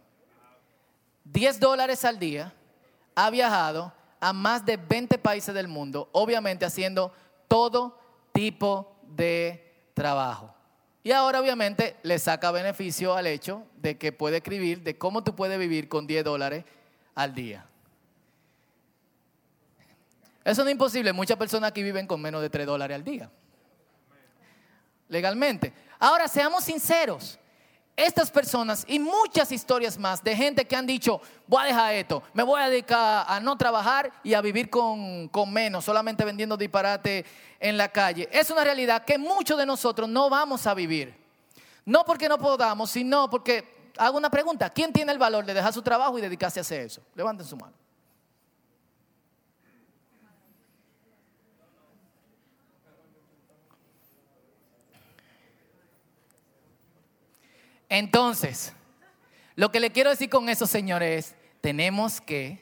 10 1.25 1.59
dólares 1.59 2.05
al 2.05 2.17
día, 2.17 2.53
ha 3.15 3.29
viajado 3.29 3.91
a 4.21 4.31
más 4.31 4.65
de 4.65 4.77
20 4.77 5.17
países 5.17 5.53
del 5.53 5.67
mundo, 5.67 6.07
obviamente 6.13 6.63
haciendo 6.63 7.11
todo 7.49 7.99
tipo 8.31 8.95
de 9.09 9.73
trabajo. 9.93 10.55
Y 11.03 11.11
ahora 11.11 11.41
obviamente 11.41 11.97
le 12.01 12.17
saca 12.17 12.49
beneficio 12.51 13.13
al 13.13 13.27
hecho 13.27 13.63
de 13.75 13.97
que 13.97 14.13
puede 14.13 14.37
escribir 14.37 14.83
de 14.83 14.97
cómo 14.97 15.21
tú 15.21 15.35
puedes 15.35 15.59
vivir 15.59 15.89
con 15.89 16.07
10 16.07 16.23
dólares 16.23 16.63
al 17.13 17.35
día. 17.35 17.65
Eso 20.45 20.63
no 20.63 20.69
es 20.69 20.73
imposible. 20.75 21.11
Muchas 21.11 21.35
personas 21.35 21.71
aquí 21.71 21.83
viven 21.83 22.07
con 22.07 22.21
menos 22.21 22.41
de 22.41 22.49
3 22.49 22.65
dólares 22.65 22.95
al 22.95 23.03
día. 23.03 23.29
Legalmente. 25.07 25.73
Ahora, 25.99 26.27
seamos 26.27 26.63
sinceros 26.63 27.39
estas 27.95 28.31
personas 28.31 28.85
y 28.87 28.97
muchas 28.97 29.51
historias 29.51 29.97
más 29.97 30.23
de 30.23 30.35
gente 30.35 30.65
que 30.65 30.75
han 30.75 30.87
dicho, 30.87 31.21
voy 31.47 31.63
a 31.63 31.67
dejar 31.67 31.93
esto, 31.93 32.23
me 32.33 32.43
voy 32.43 32.59
a 32.59 32.69
dedicar 32.69 33.25
a 33.27 33.39
no 33.39 33.55
trabajar 33.55 34.11
y 34.23 34.33
a 34.33 34.41
vivir 34.41 34.69
con, 34.69 35.29
menos, 35.51 35.85
solamente 35.85 36.25
vendiendo 36.25 36.57
disparate 36.57 37.25
en 37.59 37.77
la 37.77 37.89
calle. 37.89 38.27
Es 38.31 38.49
una 38.49 38.63
realidad 38.63 39.05
que 39.05 39.17
muchos 39.17 39.57
de 39.57 39.65
nosotros 39.65 40.09
no 40.09 40.29
vamos 40.29 40.65
a 40.65 40.73
vivir. 40.73 41.15
No 41.85 42.03
porque 42.05 42.29
no 42.29 42.37
podamos, 42.37 42.89
sino 42.89 43.29
porque, 43.29 43.91
hago 43.97 44.17
una 44.17 44.29
pregunta, 44.29 44.69
¿quién 44.69 44.91
tiene 44.91 45.11
el 45.11 45.19
valor 45.19 45.45
de 45.45 45.53
dejar 45.53 45.73
su 45.73 45.81
trabajo 45.81 46.17
y 46.17 46.21
dedicarse 46.21 46.59
a 46.59 46.61
hacer 46.61 46.81
eso? 46.81 47.01
Levanten 47.13 47.45
su 47.45 47.57
mano. 47.57 47.82
Entonces, 57.93 58.73
Lo 59.55 59.71
que 59.71 59.79
le 59.79 59.91
quiero 59.91 60.09
decir 60.09 60.27
con 60.27 60.49
eso, 60.49 60.65
señores, 60.65 61.27
es, 61.27 61.35
tenemos 61.61 62.19
que 62.19 62.59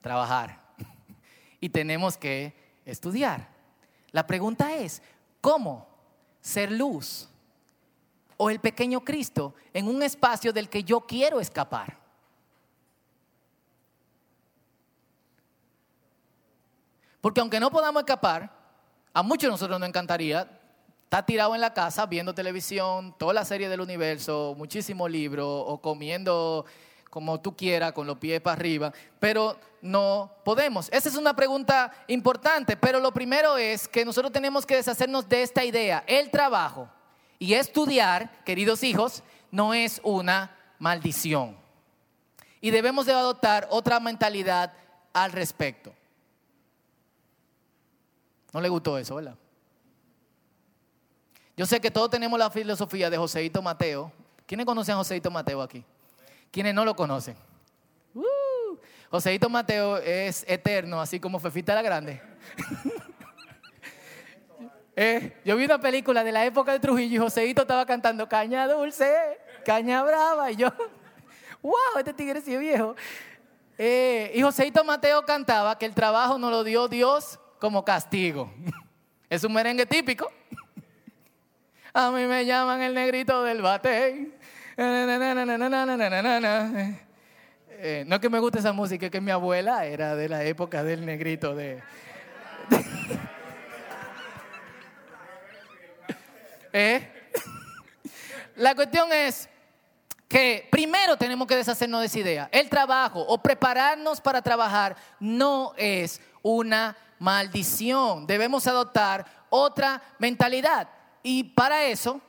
trabajar 0.00 0.58
y 1.60 1.68
tenemos 1.68 2.16
que 2.16 2.54
estudiar. 2.86 3.50
La 4.12 4.26
pregunta 4.26 4.74
es, 4.74 5.02
¿cómo 5.42 5.86
ser 6.40 6.72
luz 6.72 7.28
o 8.38 8.48
el 8.48 8.58
pequeño 8.58 9.04
Cristo 9.04 9.54
en 9.74 9.88
un 9.88 10.02
espacio 10.02 10.54
del 10.54 10.70
que 10.70 10.82
yo 10.82 11.02
quiero 11.02 11.38
escapar? 11.38 11.98
Porque 17.20 17.40
aunque 17.40 17.60
no 17.60 17.70
podamos 17.70 18.00
escapar, 18.00 18.50
a 19.12 19.22
muchos 19.22 19.48
de 19.48 19.50
nosotros 19.50 19.78
nos 19.78 19.88
encantaría 19.90 20.48
estar 21.06 21.24
tirado 21.24 21.54
en 21.54 21.60
la 21.60 21.72
casa 21.72 22.04
viendo 22.06 22.34
televisión, 22.34 23.14
toda 23.16 23.32
la 23.32 23.44
serie 23.44 23.68
del 23.68 23.80
universo, 23.80 24.56
muchísimos 24.58 25.08
libros 25.08 25.46
o 25.46 25.78
comiendo 25.78 26.66
como 27.10 27.40
tú 27.40 27.56
quieras, 27.56 27.92
con 27.92 28.08
los 28.08 28.18
pies 28.18 28.40
para 28.40 28.56
arriba, 28.56 28.92
pero 29.20 29.56
no 29.80 30.32
podemos. 30.44 30.88
Esa 30.92 31.08
es 31.08 31.14
una 31.14 31.36
pregunta 31.36 31.92
importante, 32.08 32.76
pero 32.76 32.98
lo 32.98 33.12
primero 33.12 33.56
es 33.56 33.86
que 33.86 34.04
nosotros 34.04 34.32
tenemos 34.32 34.66
que 34.66 34.74
deshacernos 34.74 35.28
de 35.28 35.42
esta 35.42 35.64
idea. 35.64 36.02
El 36.08 36.28
trabajo 36.28 36.88
y 37.38 37.54
estudiar, 37.54 38.42
queridos 38.44 38.82
hijos, 38.82 39.22
no 39.52 39.74
es 39.74 40.00
una 40.02 40.56
maldición. 40.80 41.56
Y 42.60 42.72
debemos 42.72 43.06
de 43.06 43.12
adoptar 43.12 43.68
otra 43.70 44.00
mentalidad 44.00 44.72
al 45.12 45.30
respecto. 45.30 45.94
No 48.52 48.60
le 48.60 48.68
gustó 48.68 48.98
eso, 48.98 49.14
¿verdad? 49.14 49.36
Yo 51.56 51.64
sé 51.64 51.80
que 51.80 51.90
todos 51.90 52.10
tenemos 52.10 52.38
la 52.38 52.50
filosofía 52.50 53.08
de 53.08 53.16
Joseito 53.16 53.62
Mateo. 53.62 54.12
¿Quiénes 54.46 54.66
conocen 54.66 54.92
a 54.92 54.98
Joseito 54.98 55.30
Mateo 55.30 55.62
aquí? 55.62 55.82
¿Quiénes 56.50 56.74
no 56.74 56.84
lo 56.84 56.94
conocen? 56.94 57.34
Uh, 58.14 58.76
Joseito 59.10 59.48
Mateo 59.48 59.96
es 59.96 60.44
eterno, 60.46 61.00
así 61.00 61.18
como 61.18 61.40
Fefita 61.40 61.74
la 61.74 61.82
Grande. 61.82 62.20
Eh, 64.98 65.36
yo 65.44 65.56
vi 65.56 65.66
una 65.66 65.78
película 65.78 66.24
de 66.24 66.32
la 66.32 66.46
época 66.46 66.72
de 66.72 66.80
Trujillo 66.80 67.16
y 67.16 67.18
Joseito 67.18 67.60
estaba 67.60 67.84
cantando 67.84 68.26
caña 68.30 68.66
dulce, 68.66 69.14
caña 69.62 70.02
brava, 70.02 70.50
y 70.50 70.56
yo, 70.56 70.72
wow, 71.62 71.98
este 71.98 72.14
tigre 72.14 72.40
sí 72.40 72.54
es 72.54 72.60
viejo. 72.60 72.96
Eh, 73.76 74.32
y 74.34 74.40
Joseito 74.40 74.82
Mateo 74.84 75.26
cantaba 75.26 75.78
que 75.78 75.84
el 75.84 75.92
trabajo 75.92 76.38
nos 76.38 76.50
lo 76.50 76.64
dio 76.64 76.88
Dios 76.88 77.38
como 77.60 77.84
castigo. 77.84 78.50
Es 79.28 79.44
un 79.44 79.52
merengue 79.52 79.84
típico. 79.84 80.30
A 81.98 82.10
mí 82.10 82.26
me 82.26 82.44
llaman 82.44 82.82
el 82.82 82.92
negrito 82.92 83.42
del 83.42 83.62
bate. 83.62 84.30
Eh, 87.78 88.04
no 88.06 88.16
es 88.16 88.20
que 88.20 88.28
me 88.28 88.38
guste 88.38 88.58
esa 88.58 88.74
música, 88.74 89.06
es 89.06 89.12
que 89.12 89.22
mi 89.22 89.30
abuela 89.30 89.86
era 89.86 90.14
de 90.14 90.28
la 90.28 90.44
época 90.44 90.84
del 90.84 91.06
negrito 91.06 91.54
de... 91.54 91.82
¿Eh? 96.74 97.30
La 98.56 98.74
cuestión 98.74 99.10
es 99.10 99.48
que 100.28 100.68
primero 100.70 101.16
tenemos 101.16 101.48
que 101.48 101.56
deshacernos 101.56 102.00
de 102.00 102.06
esa 102.08 102.18
idea. 102.18 102.50
El 102.52 102.68
trabajo 102.68 103.20
o 103.22 103.38
prepararnos 103.38 104.20
para 104.20 104.42
trabajar 104.42 104.96
no 105.18 105.72
es 105.78 106.20
una 106.42 106.94
maldición. 107.18 108.26
Debemos 108.26 108.66
adoptar 108.66 109.24
otra 109.48 110.02
mentalidad. 110.18 110.90
Y 111.28 111.42
para 111.42 111.82
eso 111.86 112.20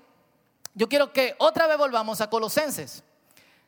yo 0.73 0.89
quiero 0.89 1.13
que 1.13 1.35
otra 1.37 1.67
vez 1.67 1.77
volvamos 1.77 2.19
a 2.19 2.31
Colosenses, 2.31 3.03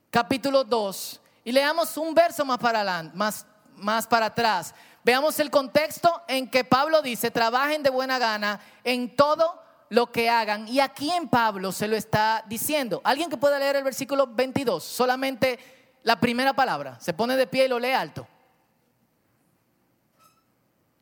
capítulo 0.09 0.63
2, 0.63 1.21
y 1.43 1.51
leamos 1.51 1.95
un 1.97 2.15
verso 2.15 2.43
más 2.45 2.57
para, 2.57 3.03
más, 3.13 3.45
más 3.75 4.07
para 4.07 4.25
atrás. 4.25 4.73
Veamos 5.03 5.39
el 5.39 5.51
contexto 5.51 6.23
en 6.27 6.49
que 6.49 6.63
Pablo 6.63 7.03
dice, 7.03 7.29
trabajen 7.29 7.83
de 7.83 7.91
buena 7.91 8.17
gana 8.17 8.59
en 8.83 9.15
todo 9.15 9.61
lo 9.89 10.11
que 10.11 10.31
hagan. 10.31 10.67
Y 10.67 10.79
aquí 10.79 11.11
en 11.11 11.29
Pablo 11.29 11.71
se 11.73 11.87
lo 11.87 11.95
está 11.95 12.43
diciendo. 12.47 12.99
¿Alguien 13.03 13.29
que 13.29 13.37
pueda 13.37 13.59
leer 13.59 13.75
el 13.75 13.83
versículo 13.83 14.25
22? 14.25 14.83
Solamente 14.83 15.59
la 16.01 16.19
primera 16.19 16.53
palabra. 16.53 16.99
Se 16.99 17.13
pone 17.13 17.37
de 17.37 17.45
pie 17.45 17.65
y 17.65 17.67
lo 17.67 17.77
lee 17.77 17.91
alto. 17.91 18.27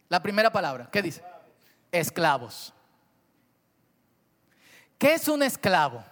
La 0.10 0.22
primera 0.22 0.52
palabra. 0.52 0.90
¿Qué 0.92 1.02
dice? 1.02 1.24
Esclavos. 1.94 2.74
¿Qué 4.98 5.14
es 5.14 5.28
un 5.28 5.44
esclavo? 5.44 6.04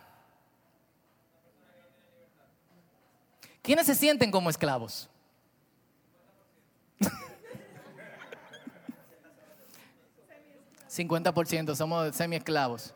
¿Quiénes 3.61 3.85
se 3.87 3.95
sienten 3.95 4.29
como 4.31 4.49
esclavos? 4.49 5.09
¿50% 10.89 11.75
somos 11.75 12.15
semi-esclavos. 12.15 12.94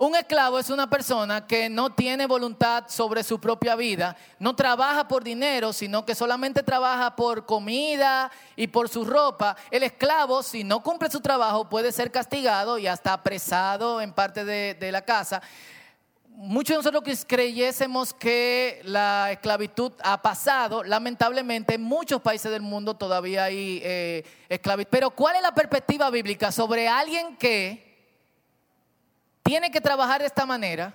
Un 0.00 0.14
esclavo 0.14 0.60
es 0.60 0.70
una 0.70 0.88
persona 0.88 1.44
que 1.44 1.68
no 1.68 1.90
tiene 1.90 2.28
voluntad 2.28 2.84
sobre 2.86 3.24
su 3.24 3.40
propia 3.40 3.74
vida, 3.74 4.16
no 4.38 4.54
trabaja 4.54 5.08
por 5.08 5.24
dinero, 5.24 5.72
sino 5.72 6.06
que 6.06 6.14
solamente 6.14 6.62
trabaja 6.62 7.16
por 7.16 7.44
comida 7.44 8.30
y 8.54 8.68
por 8.68 8.88
su 8.88 9.04
ropa. 9.04 9.56
El 9.72 9.82
esclavo, 9.82 10.44
si 10.44 10.62
no 10.62 10.84
cumple 10.84 11.10
su 11.10 11.20
trabajo, 11.20 11.68
puede 11.68 11.90
ser 11.90 12.12
castigado 12.12 12.78
y 12.78 12.86
hasta 12.86 13.12
apresado 13.12 14.00
en 14.00 14.12
parte 14.12 14.44
de, 14.44 14.92
la 14.92 15.02
casa. 15.02 15.42
Muchos 16.28 16.76
de 16.76 16.92
nosotros 16.92 17.24
creyésemos 17.26 18.14
que 18.14 18.80
la 18.84 19.32
esclavitud 19.32 19.90
ha 20.04 20.22
pasado, 20.22 20.84
lamentablemente 20.84 21.74
en 21.74 21.82
muchos 21.82 22.22
países 22.22 22.52
del 22.52 22.62
mundo 22.62 22.94
todavía 22.94 23.42
hay 23.42 23.80
eh, 23.82 24.24
esclavitud. 24.48 24.90
Pero 24.92 25.10
¿cuál 25.10 25.34
es 25.34 25.42
la 25.42 25.56
perspectiva 25.56 26.08
bíblica 26.08 26.52
sobre 26.52 26.86
alguien 26.86 27.36
que 27.36 27.87
tiene 29.48 29.70
que 29.70 29.80
trabajar 29.80 30.20
de 30.20 30.26
esta 30.26 30.44
manera, 30.44 30.92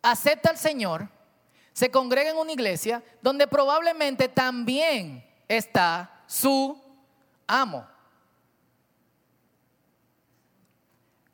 acepta 0.00 0.48
al 0.48 0.56
Señor, 0.56 1.08
se 1.72 1.90
congrega 1.90 2.30
en 2.30 2.36
una 2.36 2.52
iglesia 2.52 3.02
donde 3.20 3.48
probablemente 3.48 4.28
también 4.28 5.26
está 5.48 6.22
su 6.28 6.80
amo. 7.48 7.84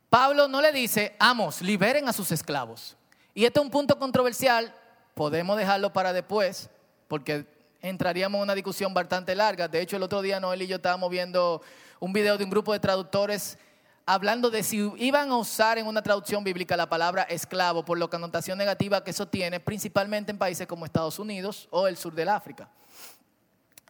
Pablo 0.08 0.48
no 0.48 0.62
le 0.62 0.72
dice, 0.72 1.14
amos, 1.18 1.60
liberen 1.60 2.08
a 2.08 2.12
sus 2.14 2.32
esclavos. 2.32 2.96
Y 3.34 3.44
este 3.44 3.60
es 3.60 3.64
un 3.64 3.70
punto 3.70 3.98
controversial, 3.98 4.74
podemos 5.12 5.58
dejarlo 5.58 5.92
para 5.92 6.14
después, 6.14 6.70
porque 7.06 7.44
entraríamos 7.82 8.38
en 8.38 8.44
una 8.44 8.54
discusión 8.54 8.94
bastante 8.94 9.34
larga. 9.34 9.68
De 9.68 9.82
hecho, 9.82 9.98
el 9.98 10.02
otro 10.02 10.22
día 10.22 10.40
Noel 10.40 10.62
y 10.62 10.66
yo 10.66 10.76
estábamos 10.76 11.10
viendo 11.10 11.60
un 11.98 12.14
video 12.14 12.38
de 12.38 12.44
un 12.44 12.50
grupo 12.50 12.72
de 12.72 12.80
traductores 12.80 13.58
hablando 14.06 14.50
de 14.50 14.62
si 14.62 14.90
iban 14.96 15.30
a 15.30 15.36
usar 15.36 15.78
en 15.78 15.86
una 15.86 16.02
traducción 16.02 16.42
bíblica 16.42 16.76
la 16.76 16.88
palabra 16.88 17.22
esclavo 17.22 17.84
por 17.84 17.98
la 17.98 18.08
connotación 18.08 18.58
negativa 18.58 19.04
que 19.04 19.10
eso 19.10 19.28
tiene, 19.28 19.60
principalmente 19.60 20.32
en 20.32 20.38
países 20.38 20.66
como 20.66 20.84
Estados 20.84 21.18
Unidos 21.18 21.68
o 21.70 21.86
el 21.86 21.96
sur 21.96 22.14
del 22.14 22.28
África. 22.28 22.68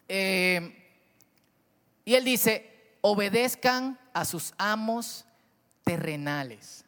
Eh, 0.07 0.77
y 2.05 2.15
él 2.15 2.25
dice, 2.25 2.97
obedezcan 3.01 3.99
a 4.13 4.25
sus 4.25 4.53
amos 4.57 5.25
terrenales. 5.83 6.85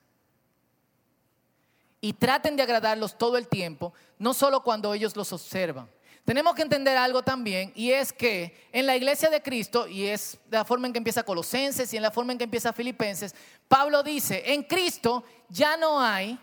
Y 2.01 2.13
traten 2.13 2.55
de 2.57 2.63
agradarlos 2.63 3.17
todo 3.17 3.37
el 3.37 3.47
tiempo, 3.47 3.93
no 4.19 4.33
solo 4.33 4.61
cuando 4.61 4.93
ellos 4.93 5.15
los 5.15 5.31
observan. 5.31 5.89
Tenemos 6.25 6.55
que 6.55 6.61
entender 6.61 6.95
algo 6.95 7.21
también 7.21 7.73
y 7.75 7.91
es 7.91 8.13
que 8.13 8.67
en 8.71 8.85
la 8.85 8.95
iglesia 8.95 9.29
de 9.29 9.41
Cristo, 9.41 9.87
y 9.87 10.05
es 10.05 10.37
de 10.49 10.57
la 10.57 10.63
forma 10.63 10.87
en 10.87 10.93
que 10.93 10.97
empieza 10.97 11.23
Colosenses 11.23 11.93
y 11.93 11.97
en 11.97 12.03
la 12.03 12.11
forma 12.11 12.31
en 12.31 12.37
que 12.37 12.45
empieza 12.45 12.71
Filipenses, 12.71 13.35
Pablo 13.67 14.03
dice, 14.03 14.53
en 14.53 14.63
Cristo 14.63 15.25
ya 15.49 15.75
no 15.75 15.99
hay 15.99 16.39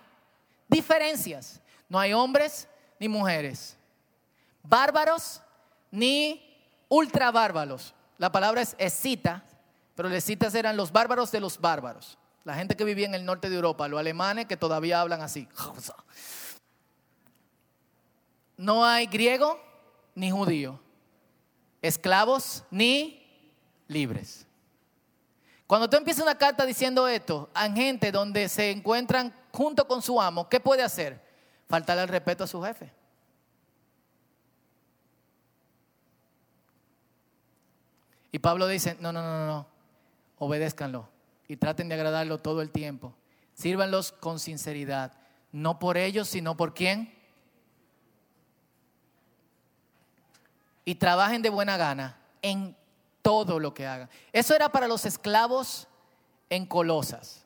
diferencias, 0.69 1.61
no 1.88 1.99
hay 1.99 2.12
hombres 2.12 2.69
ni 2.99 3.09
mujeres, 3.09 3.77
bárbaros 4.62 5.40
ni 5.90 6.47
ultra 6.88 7.31
bárbaros. 7.31 7.95
La 8.19 8.31
palabra 8.31 8.61
es 8.61 8.77
escita, 8.77 9.43
pero 9.95 10.11
los 10.11 10.19
escitas 10.19 10.55
eran 10.55 10.77
los 10.77 10.93
bárbaros 10.93 11.33
de 11.33 11.40
los 11.40 11.59
bárbaros, 11.59 12.19
la 12.45 12.55
gente 12.55 12.77
que 12.77 12.85
vivía 12.85 13.07
en 13.07 13.14
el 13.14 13.25
norte 13.25 13.49
de 13.49 13.57
Europa, 13.57 13.88
los 13.88 13.99
alemanes 13.99 14.45
que 14.45 14.59
todavía 14.59 15.01
hablan 15.01 15.23
así. 15.23 15.49
No 18.57 18.85
hay 18.85 19.07
griego, 19.07 19.59
ni 20.21 20.31
judío, 20.31 20.79
esclavos 21.81 22.63
ni 22.71 23.27
libres. 23.89 24.47
Cuando 25.67 25.89
tú 25.89 25.97
empiezas 25.97 26.23
una 26.23 26.37
carta 26.37 26.67
diciendo 26.67 27.09
esto 27.09 27.49
a 27.55 27.71
gente 27.71 28.13
donde 28.13 28.49
se 28.51 28.71
encuentran 28.71 29.35
junto 29.51 29.89
con 29.89 30.03
su 30.03 30.21
amo, 30.21 30.49
¿qué 30.49 30.61
puede 30.61 30.83
hacer? 30.83 31.25
Faltarle 31.69 32.03
el 32.03 32.09
respeto 32.09 32.45
a 32.45 32.47
su 32.47 32.61
jefe. 32.63 32.93
Y 38.31 38.39
Pablo 38.41 38.67
dice, 38.67 38.97
no, 39.01 39.13
no, 39.13 39.23
no, 39.23 39.47
no, 39.47 39.67
obedézcanlo 40.39 41.09
y 41.49 41.57
traten 41.57 41.89
de 41.89 41.95
agradarlo 41.95 42.39
todo 42.39 42.61
el 42.61 42.71
tiempo. 42.71 43.15
Sírvanlos 43.55 44.13
con 44.13 44.39
sinceridad, 44.39 45.15
no 45.51 45.79
por 45.79 45.97
ellos, 45.97 46.29
sino 46.29 46.59
por 46.59 46.75
quién? 46.75 47.20
Y 50.85 50.95
trabajen 50.95 51.43
de 51.43 51.51
buena 51.51 51.77
gana 51.77 52.19
en 52.43 52.77
todo 53.23 53.59
lo 53.59 53.75
que 53.75 53.87
hagan. 53.87 54.09
Eso 54.33 54.55
era 54.55 54.71
para 54.71 54.88
los 54.88 55.05
esclavos 55.05 55.87
en 56.49 56.66
Colosas. 56.66 57.45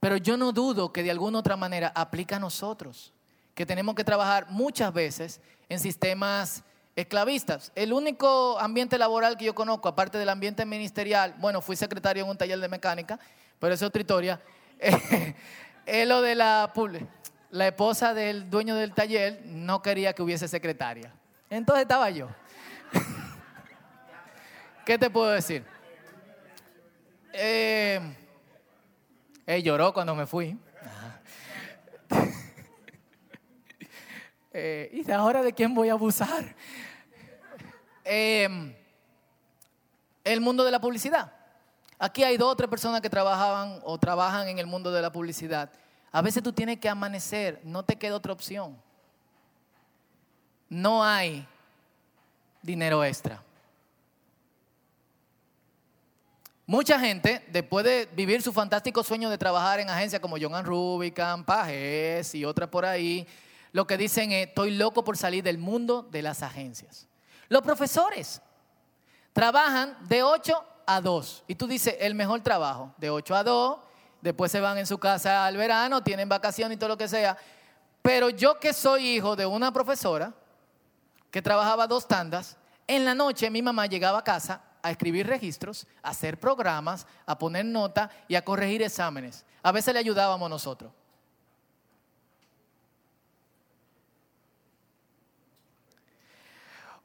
Pero 0.00 0.16
yo 0.16 0.36
no 0.36 0.52
dudo 0.52 0.92
que 0.92 1.02
de 1.02 1.10
alguna 1.10 1.38
otra 1.38 1.56
manera 1.56 1.92
aplica 1.94 2.36
a 2.36 2.38
nosotros, 2.38 3.12
que 3.54 3.64
tenemos 3.64 3.94
que 3.94 4.04
trabajar 4.04 4.46
muchas 4.50 4.92
veces 4.92 5.40
en 5.68 5.80
sistemas 5.80 6.62
esclavistas. 6.94 7.72
El 7.74 7.92
único 7.92 8.58
ambiente 8.58 8.98
laboral 8.98 9.36
que 9.36 9.46
yo 9.46 9.54
conozco, 9.54 9.88
aparte 9.88 10.18
del 10.18 10.28
ambiente 10.28 10.64
ministerial, 10.66 11.34
bueno, 11.38 11.60
fui 11.60 11.76
secretario 11.76 12.24
en 12.24 12.30
un 12.30 12.36
taller 12.36 12.60
de 12.60 12.68
mecánica, 12.68 13.18
pero 13.58 13.74
es 13.74 13.82
otra 13.82 14.00
historia, 14.00 14.40
es 15.86 16.06
lo 16.06 16.20
de 16.20 16.34
la... 16.34 16.70
La 17.54 17.68
esposa 17.68 18.14
del 18.14 18.50
dueño 18.50 18.74
del 18.74 18.92
taller 18.92 19.40
no 19.44 19.80
quería 19.80 20.12
que 20.12 20.22
hubiese 20.22 20.48
secretaria. 20.48 21.14
Entonces 21.48 21.82
estaba 21.82 22.10
yo. 22.10 22.26
¿Qué 24.84 24.98
te 24.98 25.08
puedo 25.08 25.30
decir? 25.30 25.64
Eh, 27.32 28.00
él 29.46 29.62
lloró 29.62 29.94
cuando 29.94 30.16
me 30.16 30.26
fui. 30.26 30.58
Eh, 34.56 35.02
¿Y 35.04 35.10
ahora 35.10 35.42
de 35.42 35.52
quién 35.52 35.74
voy 35.74 35.88
a 35.88 35.94
abusar? 35.94 36.54
Eh, 38.04 38.48
el 40.22 40.40
mundo 40.40 40.64
de 40.64 40.70
la 40.70 40.80
publicidad. 40.80 41.32
Aquí 41.98 42.22
hay 42.22 42.36
dos 42.36 42.52
o 42.52 42.56
tres 42.56 42.70
personas 42.70 43.00
que 43.00 43.10
trabajaban 43.10 43.80
o 43.82 43.98
trabajan 43.98 44.46
en 44.46 44.60
el 44.60 44.66
mundo 44.66 44.92
de 44.92 45.02
la 45.02 45.10
publicidad. 45.10 45.72
A 46.14 46.22
veces 46.22 46.44
tú 46.44 46.52
tienes 46.52 46.78
que 46.78 46.88
amanecer, 46.88 47.60
no 47.64 47.82
te 47.82 47.96
queda 47.96 48.14
otra 48.14 48.32
opción. 48.32 48.80
No 50.68 51.02
hay 51.02 51.44
dinero 52.62 53.02
extra. 53.02 53.42
Mucha 56.66 57.00
gente, 57.00 57.44
después 57.48 57.84
de 57.84 58.08
vivir 58.14 58.42
su 58.42 58.52
fantástico 58.52 59.02
sueño 59.02 59.28
de 59.28 59.36
trabajar 59.36 59.80
en 59.80 59.90
agencias 59.90 60.22
como 60.22 60.36
John 60.40 60.64
Rubicam, 60.64 61.44
Pajes 61.44 62.32
y 62.36 62.44
otras 62.44 62.68
por 62.68 62.84
ahí, 62.84 63.26
lo 63.72 63.84
que 63.84 63.96
dicen 63.96 64.30
es, 64.30 64.46
estoy 64.46 64.70
loco 64.70 65.02
por 65.02 65.16
salir 65.16 65.42
del 65.42 65.58
mundo 65.58 66.06
de 66.12 66.22
las 66.22 66.44
agencias. 66.44 67.08
Los 67.48 67.62
profesores 67.62 68.40
trabajan 69.32 69.96
de 70.06 70.22
8 70.22 70.64
a 70.86 71.00
2. 71.00 71.42
Y 71.48 71.56
tú 71.56 71.66
dices, 71.66 71.96
el 71.98 72.14
mejor 72.14 72.40
trabajo, 72.40 72.94
de 72.98 73.10
8 73.10 73.34
a 73.34 73.42
2, 73.42 73.78
después 74.24 74.50
se 74.50 74.58
van 74.58 74.78
en 74.78 74.86
su 74.86 74.96
casa 74.96 75.44
al 75.44 75.58
verano, 75.58 76.02
tienen 76.02 76.30
vacaciones 76.30 76.76
y 76.76 76.78
todo 76.78 76.88
lo 76.88 76.96
que 76.96 77.08
sea. 77.08 77.36
Pero 78.00 78.30
yo 78.30 78.58
que 78.58 78.72
soy 78.72 79.06
hijo 79.06 79.36
de 79.36 79.44
una 79.44 79.70
profesora 79.70 80.32
que 81.30 81.42
trabajaba 81.42 81.86
dos 81.86 82.08
tandas, 82.08 82.56
en 82.86 83.04
la 83.04 83.14
noche 83.14 83.50
mi 83.50 83.60
mamá 83.60 83.84
llegaba 83.84 84.20
a 84.20 84.24
casa 84.24 84.62
a 84.82 84.90
escribir 84.90 85.26
registros, 85.26 85.86
a 86.02 86.08
hacer 86.10 86.40
programas, 86.40 87.06
a 87.26 87.38
poner 87.38 87.66
nota 87.66 88.10
y 88.26 88.34
a 88.34 88.42
corregir 88.42 88.82
exámenes. 88.82 89.44
A 89.62 89.72
veces 89.72 89.92
le 89.92 90.00
ayudábamos 90.00 90.48
nosotros. 90.48 90.90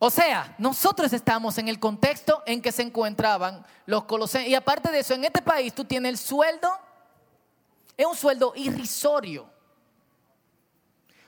O 0.02 0.10
sea, 0.10 0.56
nosotros 0.58 1.12
estamos 1.12 1.58
en 1.58 1.68
el 1.68 1.82
contexto 1.82 2.44
en 2.46 2.62
que 2.62 2.72
se 2.72 2.84
encontraban 2.84 3.66
los 3.86 4.06
colosenses. 4.06 4.50
Y 4.50 4.56
aparte 4.56 4.90
de 4.90 5.00
eso, 5.00 5.14
en 5.14 5.26
este 5.26 5.42
país 5.42 5.76
tú 5.76 5.84
tienes 5.84 6.12
el 6.12 6.18
sueldo, 6.18 6.70
es 8.00 8.06
un 8.06 8.16
sueldo 8.16 8.54
irrisorio. 8.56 9.46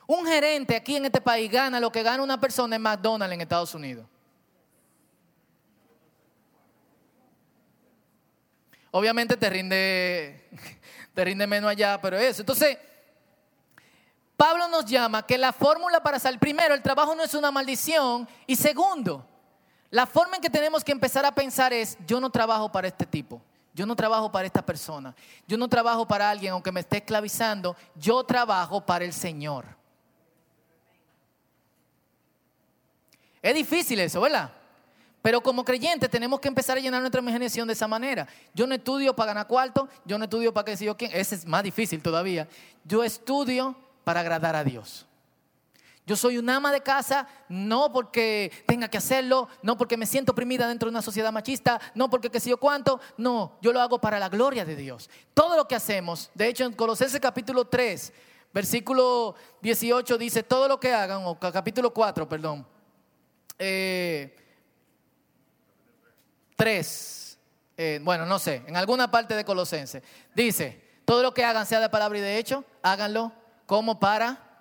Un 0.07 0.25
gerente 0.25 0.73
aquí 0.77 0.95
en 0.95 1.03
este 1.03 1.19
país 1.19 1.51
gana 1.51 1.81
lo 1.81 1.91
que 1.91 2.01
gana 2.01 2.23
una 2.23 2.39
persona 2.39 2.77
en 2.77 2.81
McDonald's 2.81 3.33
en 3.33 3.41
Estados 3.41 3.75
Unidos. 3.75 4.07
Obviamente 8.91 9.35
te 9.35 9.49
rinde, 9.49 10.49
te 11.13 11.25
rinde 11.25 11.45
menos 11.45 11.69
allá, 11.69 11.99
pero 12.01 12.17
eso. 12.17 12.41
Entonces, 12.41 12.77
Pablo 14.37 14.69
nos 14.69 14.85
llama 14.85 15.27
que 15.27 15.37
la 15.37 15.51
fórmula 15.51 16.01
para 16.01 16.19
salir, 16.19 16.39
primero, 16.39 16.73
el 16.73 16.81
trabajo 16.81 17.13
no 17.15 17.23
es 17.23 17.33
una 17.33 17.51
maldición. 17.51 18.29
Y 18.47 18.55
segundo, 18.55 19.27
la 19.89 20.05
forma 20.05 20.37
en 20.37 20.41
que 20.41 20.49
tenemos 20.49 20.85
que 20.85 20.93
empezar 20.93 21.25
a 21.25 21.35
pensar 21.35 21.73
es, 21.73 21.97
yo 22.07 22.21
no 22.21 22.29
trabajo 22.29 22.71
para 22.71 22.87
este 22.87 23.05
tipo. 23.05 23.41
Yo 23.73 23.85
no 23.85 23.95
trabajo 23.95 24.31
para 24.31 24.45
esta 24.45 24.65
persona. 24.65 25.15
Yo 25.47 25.57
no 25.57 25.67
trabajo 25.67 26.07
para 26.07 26.29
alguien 26.29 26.53
aunque 26.53 26.71
me 26.71 26.81
esté 26.81 26.97
esclavizando. 26.97 27.75
Yo 27.95 28.23
trabajo 28.23 28.85
para 28.85 29.05
el 29.05 29.13
Señor. 29.13 29.65
Es 33.41 33.55
difícil 33.55 33.99
eso, 33.99 34.21
¿verdad? 34.21 34.51
Pero 35.21 35.41
como 35.41 35.63
creyentes 35.63 36.09
tenemos 36.09 36.39
que 36.39 36.47
empezar 36.47 36.77
a 36.77 36.81
llenar 36.81 37.01
nuestra 37.01 37.21
imaginación 37.21 37.67
de 37.67 37.73
esa 37.73 37.87
manera. 37.87 38.27
Yo 38.53 38.65
no 38.65 38.75
estudio 38.75 39.15
para 39.15 39.27
ganar 39.27 39.47
cuarto, 39.47 39.87
yo 40.03 40.17
no 40.17 40.25
estudio 40.25 40.53
para 40.53 40.65
que 40.65 40.77
si 40.77 40.85
yo 40.85 40.97
quién, 40.97 41.11
ese 41.13 41.35
es 41.35 41.45
más 41.45 41.63
difícil 41.63 42.01
todavía. 42.01 42.47
Yo 42.83 43.03
estudio 43.03 43.75
para 44.03 44.21
agradar 44.21 44.55
a 44.55 44.63
Dios. 44.63 45.05
Yo 46.11 46.17
soy 46.17 46.37
un 46.37 46.49
ama 46.49 46.73
de 46.73 46.81
casa 46.81 47.25
no 47.47 47.89
porque 47.93 48.51
tenga 48.67 48.89
que 48.89 48.97
hacerlo, 48.97 49.47
no 49.61 49.77
porque 49.77 49.95
me 49.95 50.05
siento 50.05 50.33
oprimida 50.33 50.67
dentro 50.67 50.87
de 50.87 50.91
una 50.91 51.01
sociedad 51.01 51.31
machista, 51.31 51.79
no 51.95 52.09
porque 52.09 52.29
qué 52.29 52.41
sé 52.41 52.49
yo 52.49 52.57
cuánto, 52.57 52.99
no, 53.15 53.57
yo 53.61 53.71
lo 53.71 53.79
hago 53.79 54.01
para 54.01 54.19
la 54.19 54.27
gloria 54.27 54.65
de 54.65 54.75
Dios. 54.75 55.09
Todo 55.33 55.55
lo 55.55 55.69
que 55.69 55.75
hacemos, 55.75 56.29
de 56.33 56.49
hecho 56.49 56.65
en 56.65 56.73
Colosenses 56.73 57.17
capítulo 57.21 57.63
3, 57.63 58.11
versículo 58.53 59.35
18 59.61 60.17
dice, 60.17 60.43
todo 60.43 60.67
lo 60.67 60.81
que 60.81 60.91
hagan, 60.91 61.21
o 61.23 61.39
capítulo 61.39 61.93
4, 61.93 62.27
perdón, 62.27 62.67
eh, 63.57 64.35
3, 66.57 67.39
eh, 67.77 68.01
bueno, 68.03 68.25
no 68.25 68.37
sé, 68.37 68.63
en 68.67 68.75
alguna 68.75 69.09
parte 69.09 69.33
de 69.33 69.45
Colosense, 69.45 70.03
dice, 70.35 70.99
todo 71.05 71.23
lo 71.23 71.33
que 71.33 71.45
hagan, 71.45 71.65
sea 71.65 71.79
de 71.79 71.87
palabra 71.87 72.17
y 72.17 72.21
de 72.21 72.37
hecho, 72.37 72.65
háganlo 72.81 73.31
como 73.65 73.97
para 73.97 74.51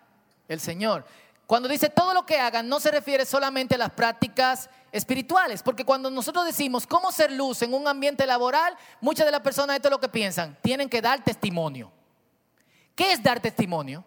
el 0.51 0.61
Señor. 0.61 1.05
Cuando 1.51 1.69
dice 1.69 1.91
todo 1.91 2.15
lo 2.15 2.25
que 2.25 2.39
hagan, 2.39 2.69
no 2.69 2.79
se 2.79 2.93
refiere 2.93 3.27
solamente 3.27 3.75
a 3.75 3.79
las 3.79 3.91
prácticas 3.91 4.71
espirituales, 4.93 5.65
porque 5.65 5.85
cuando 5.85 6.09
nosotros 6.09 6.45
decimos 6.47 6.87
cómo 6.87 7.11
ser 7.11 7.33
luz 7.33 7.61
en 7.63 7.75
un 7.75 7.89
ambiente 7.89 8.25
laboral, 8.25 8.77
muchas 9.01 9.27
de 9.27 9.33
las 9.33 9.41
personas 9.41 9.75
esto 9.75 9.89
es 9.89 9.91
lo 9.91 9.99
que 9.99 10.09
piensan, 10.09 10.57
tienen 10.63 10.89
que 10.89 11.03
dar 11.03 11.25
testimonio. 11.25 11.91
¿Qué 12.95 13.11
es 13.11 13.21
dar 13.21 13.41
testimonio? 13.41 14.05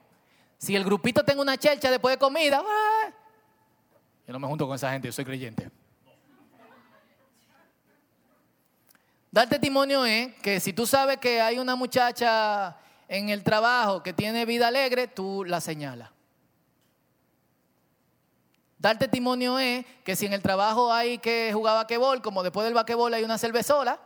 Si 0.57 0.73
el 0.73 0.85
grupito 0.85 1.21
tenga 1.25 1.41
una 1.41 1.57
chelcha 1.57 1.91
después 1.91 2.15
de 2.15 2.17
comida, 2.17 2.63
¡ah! 2.65 3.11
yo 4.25 4.31
no 4.31 4.39
me 4.39 4.47
junto 4.47 4.65
con 4.65 4.77
esa 4.77 4.89
gente, 4.93 5.09
yo 5.09 5.11
soy 5.11 5.25
creyente. 5.25 5.69
Dar 9.29 9.49
testimonio 9.49 10.05
es 10.05 10.33
que 10.35 10.61
si 10.61 10.71
tú 10.71 10.87
sabes 10.87 11.17
que 11.17 11.41
hay 11.41 11.59
una 11.59 11.75
muchacha 11.75 12.77
en 13.09 13.27
el 13.27 13.43
trabajo 13.43 14.01
que 14.01 14.13
tiene 14.13 14.45
vida 14.45 14.69
alegre, 14.69 15.09
tú 15.09 15.43
la 15.43 15.59
señalas. 15.59 16.13
Dar 18.83 18.99
testimonio 18.99 19.57
es 19.59 19.85
que 20.03 20.13
si 20.13 20.25
en 20.25 20.33
el 20.33 20.41
trabajo 20.41 20.91
hay 20.91 21.17
que 21.17 21.51
jugar 21.53 21.75
vaquebol, 21.75 22.21
como 22.21 22.43
después 22.43 22.65
del 22.65 22.73
vaquebol 22.73 23.13
hay 23.13 23.23
una 23.23 23.37
cervezola, 23.37 23.97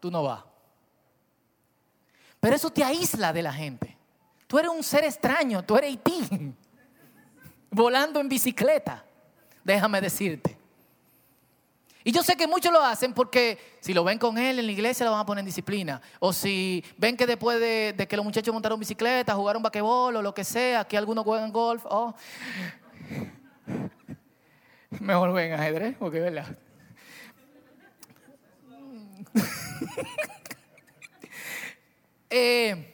tú 0.00 0.10
no 0.10 0.24
vas. 0.24 0.42
Pero 2.40 2.56
eso 2.56 2.68
te 2.68 2.82
aísla 2.82 3.32
de 3.32 3.42
la 3.42 3.52
gente. 3.52 3.96
Tú 4.48 4.58
eres 4.58 4.72
un 4.72 4.82
ser 4.82 5.04
extraño, 5.04 5.62
tú 5.62 5.76
eres 5.76 5.90
Haití, 5.90 6.52
volando 7.70 8.18
en 8.18 8.28
bicicleta, 8.28 9.04
déjame 9.62 10.00
decirte. 10.00 10.58
Y 12.02 12.10
yo 12.10 12.24
sé 12.24 12.34
que 12.34 12.48
muchos 12.48 12.72
lo 12.72 12.82
hacen 12.82 13.14
porque 13.14 13.76
si 13.78 13.94
lo 13.94 14.02
ven 14.02 14.18
con 14.18 14.36
él 14.36 14.58
en 14.58 14.66
la 14.66 14.72
iglesia 14.72 15.06
lo 15.06 15.12
van 15.12 15.20
a 15.20 15.26
poner 15.26 15.42
en 15.42 15.46
disciplina. 15.46 16.02
O 16.18 16.32
si 16.32 16.84
ven 16.96 17.16
que 17.16 17.28
después 17.28 17.60
de, 17.60 18.04
que 18.08 18.16
los 18.16 18.24
muchachos 18.24 18.52
montaron 18.52 18.80
bicicleta, 18.80 19.36
jugaron 19.36 19.62
basquetbol 19.62 20.16
o 20.16 20.22
lo 20.22 20.34
que 20.34 20.42
sea, 20.42 20.84
que 20.84 20.98
algunos 20.98 21.22
juegan 21.22 21.52
golf, 21.52 21.84
oh, 21.88 22.16
mejor 25.00 25.30
jueguen 25.30 25.58
ajedrez, 25.58 25.96
porque 25.98 26.18
es 26.18 26.24
verdad. 26.24 26.58
Eh, 32.36 32.92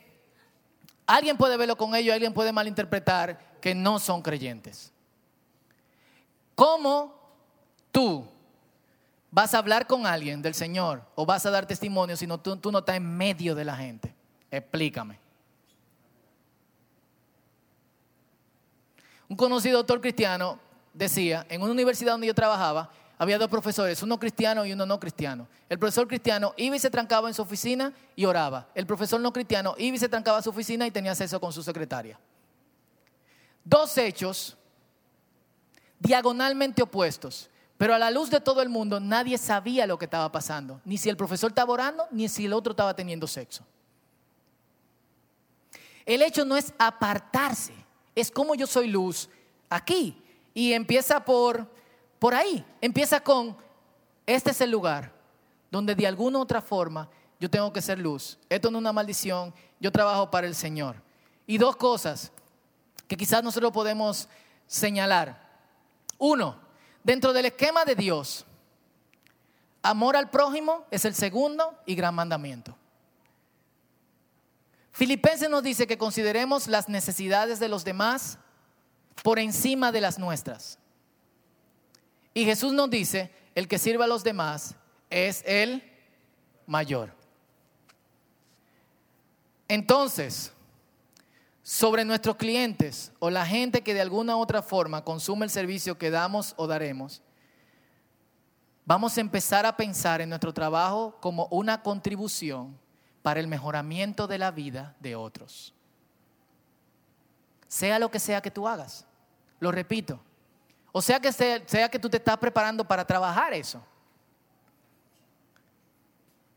alguien 1.07 1.39
puede 1.39 1.57
verlo 1.57 1.75
con 1.75 1.95
ellos, 1.95 2.13
alguien 2.13 2.35
puede 2.35 2.53
malinterpretar 2.53 3.59
que 3.63 3.75
no 3.75 3.99
son 3.99 4.21
creyentes. 4.21 4.93
¿Cómo 6.55 7.19
tú 7.91 8.29
vas 9.31 9.55
a 9.55 9.59
hablar 9.59 9.87
con 9.87 10.07
alguien 10.07 10.43
del 10.43 10.53
Señor 10.53 11.03
o 11.15 11.25
vas 11.25 11.47
a 11.47 11.51
dar 11.51 11.65
testimonio 11.65 12.19
si 12.19 12.27
no, 12.27 12.39
tú, 12.39 12.55
tú 12.59 12.71
no 12.71 12.81
estás 12.81 12.97
en 12.97 13.17
medio 13.17 13.55
de 13.55 13.65
la 13.65 13.77
gente? 13.77 14.15
Explícame. 14.51 15.19
Un 19.27 19.37
conocido 19.37 19.79
doctor 19.79 20.03
cristiano 20.03 20.59
decía, 20.93 21.47
en 21.49 21.63
una 21.63 21.73
universidad 21.73 22.13
donde 22.13 22.27
yo 22.27 22.35
trabajaba, 22.35 22.91
había 23.19 23.39
dos 23.39 23.51
profesores, 23.51 24.03
uno 24.03 24.19
cristiano 24.19 24.65
y 24.65 24.73
uno 24.73 24.87
no 24.87 24.99
cristiano. 24.99 25.47
El 25.69 25.79
profesor 25.79 26.09
cristiano 26.09 26.55
iba 26.57 26.77
y 26.77 26.79
se 26.79 26.89
trancaba 26.89 27.29
en 27.29 27.35
su 27.35 27.43
oficina 27.43 27.93
y 28.17 28.25
oraba. 28.25 28.69
El 28.75 28.87
profesor 28.87 29.21
no 29.21 29.33
cristiano 29.33 29.75
iba 29.77 29.97
y 29.97 29.99
se 29.99 30.09
trancaba 30.09 30.39
en 30.39 30.45
su 30.45 30.51
oficina 30.51 30.87
y 30.87 30.91
tenía 30.91 31.11
acceso 31.11 31.39
con 31.39 31.53
su 31.53 31.63
secretaria. 31.63 32.19
Dos 33.63 33.99
hechos 33.99 34.57
diagonalmente 35.99 36.83
opuestos. 36.83 37.51
Pero 37.77 37.95
a 37.95 37.99
la 37.99 38.11
luz 38.11 38.29
de 38.29 38.41
todo 38.41 38.61
el 38.61 38.69
mundo 38.69 39.01
nadie 39.01 39.39
sabía 39.39 39.87
lo 39.87 39.99
que 39.99 40.05
estaba 40.05 40.31
pasando, 40.31 40.83
ni 40.85 40.99
si 40.99 41.09
el 41.09 41.17
profesor 41.17 41.51
estaba 41.51 41.73
orando, 41.73 42.07
ni 42.11 42.29
si 42.29 42.45
el 42.45 42.53
otro 42.53 42.73
estaba 42.73 42.95
teniendo 42.95 43.27
sexo. 43.27 43.65
El 46.05 46.21
hecho 46.21 46.45
no 46.45 46.59
es 46.59 46.75
apartarse, 46.79 47.73
es 48.15 48.31
como 48.31 48.55
yo 48.55 48.67
soy 48.67 48.89
luz 48.89 49.31
aquí. 49.71 50.23
Y 50.55 50.73
empieza 50.73 51.25
por, 51.25 51.67
por 52.19 52.35
ahí, 52.35 52.65
empieza 52.81 53.21
con, 53.21 53.57
este 54.27 54.51
es 54.51 54.61
el 54.61 54.71
lugar 54.71 55.13
donde 55.71 55.95
de 55.95 56.07
alguna 56.07 56.39
u 56.39 56.43
otra 56.43 56.61
forma 56.61 57.09
yo 57.39 57.49
tengo 57.49 57.73
que 57.73 57.81
ser 57.81 57.99
luz. 57.99 58.39
Esto 58.49 58.71
no 58.71 58.79
es 58.79 58.83
una 58.83 58.93
maldición, 58.93 59.55
yo 59.79 59.91
trabajo 59.91 60.31
para 60.31 60.47
el 60.47 60.55
Señor. 60.55 60.97
Y 61.47 61.59
dos 61.59 61.77
cosas 61.77 62.33
que 63.09 63.17
quizás 63.17 63.43
nosotros 63.43 63.73
podemos 63.73 64.29
señalar. 64.67 65.49
Uno, 66.19 66.61
dentro 67.03 67.33
del 67.33 67.47
esquema 67.47 67.85
de 67.85 67.95
Dios, 67.95 68.45
amor 69.83 70.17
al 70.17 70.29
prójimo 70.31 70.87
es 70.91 71.05
el 71.05 71.15
segundo 71.15 71.79
y 71.87 71.95
gran 71.95 72.15
mandamiento. 72.15 72.77
Filipenses 74.93 75.49
nos 75.49 75.63
dice 75.63 75.87
que 75.87 75.97
consideremos 75.97 76.69
las 76.69 76.89
necesidades 76.89 77.59
de 77.59 77.69
los 77.69 77.85
demás 77.85 78.39
por 79.23 79.39
encima 79.39 79.93
de 79.93 80.01
las 80.01 80.19
nuestras. 80.19 80.79
Y 82.35 82.45
Jesús 82.45 82.73
nos 82.73 82.91
dice, 82.91 83.31
el 83.55 83.69
que 83.69 83.79
sirva 83.79 84.05
a 84.05 84.09
los 84.09 84.25
demás 84.25 84.75
es 85.09 85.43
el 85.47 85.83
mayor. 86.67 87.13
Entonces, 89.69 90.53
sobre 91.63 92.05
nuestros 92.05 92.37
clientes 92.37 93.13
o 93.19 93.31
la 93.31 93.47
gente 93.47 93.83
que 93.83 93.95
de 93.95 94.01
alguna 94.01 94.37
u 94.37 94.41
otra 94.41 94.63
forma 94.63 95.05
consume 95.05 95.45
el 95.45 95.51
servicio 95.51 95.99
que 95.99 96.11
damos 96.11 96.55
o 96.57 96.67
daremos, 96.67 97.23
vamos 98.85 99.17
a 99.17 99.21
empezar 99.21 99.67
a 99.67 99.77
pensar 99.77 100.21
en 100.21 100.29
nuestro 100.29 100.53
trabajo 100.53 101.17
como 101.21 101.47
una 101.51 101.83
contribución 101.83 102.79
para 103.23 103.41
el 103.41 103.47
mejoramiento 103.47 104.27
de 104.27 104.39
la 104.39 104.51
vida 104.51 104.97
de 105.01 105.15
otros. 105.15 105.75
Sea 107.69 107.99
lo 107.99 108.11
que 108.11 108.19
sea 108.19 108.41
que 108.41 108.51
tú 108.51 108.67
hagas, 108.67 109.07
lo 109.61 109.71
repito, 109.71 110.21
o 110.93 111.01
sea 111.01 111.21
que 111.21 111.33
sea, 111.33 111.89
que 111.89 111.99
tú 111.99 112.09
te 112.09 112.17
estás 112.17 112.37
preparando 112.39 112.85
para 112.85 113.07
trabajar 113.07 113.53
eso. 113.53 113.81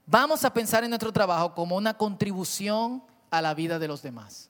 Vamos 0.06 0.44
a 0.44 0.54
pensar 0.54 0.84
en 0.84 0.90
nuestro 0.90 1.14
trabajo 1.14 1.54
como 1.54 1.78
una 1.78 1.94
contribución 1.94 3.04
a 3.30 3.42
la 3.42 3.54
vida 3.54 3.80
de 3.80 3.88
los 3.88 4.02
demás. 4.02 4.50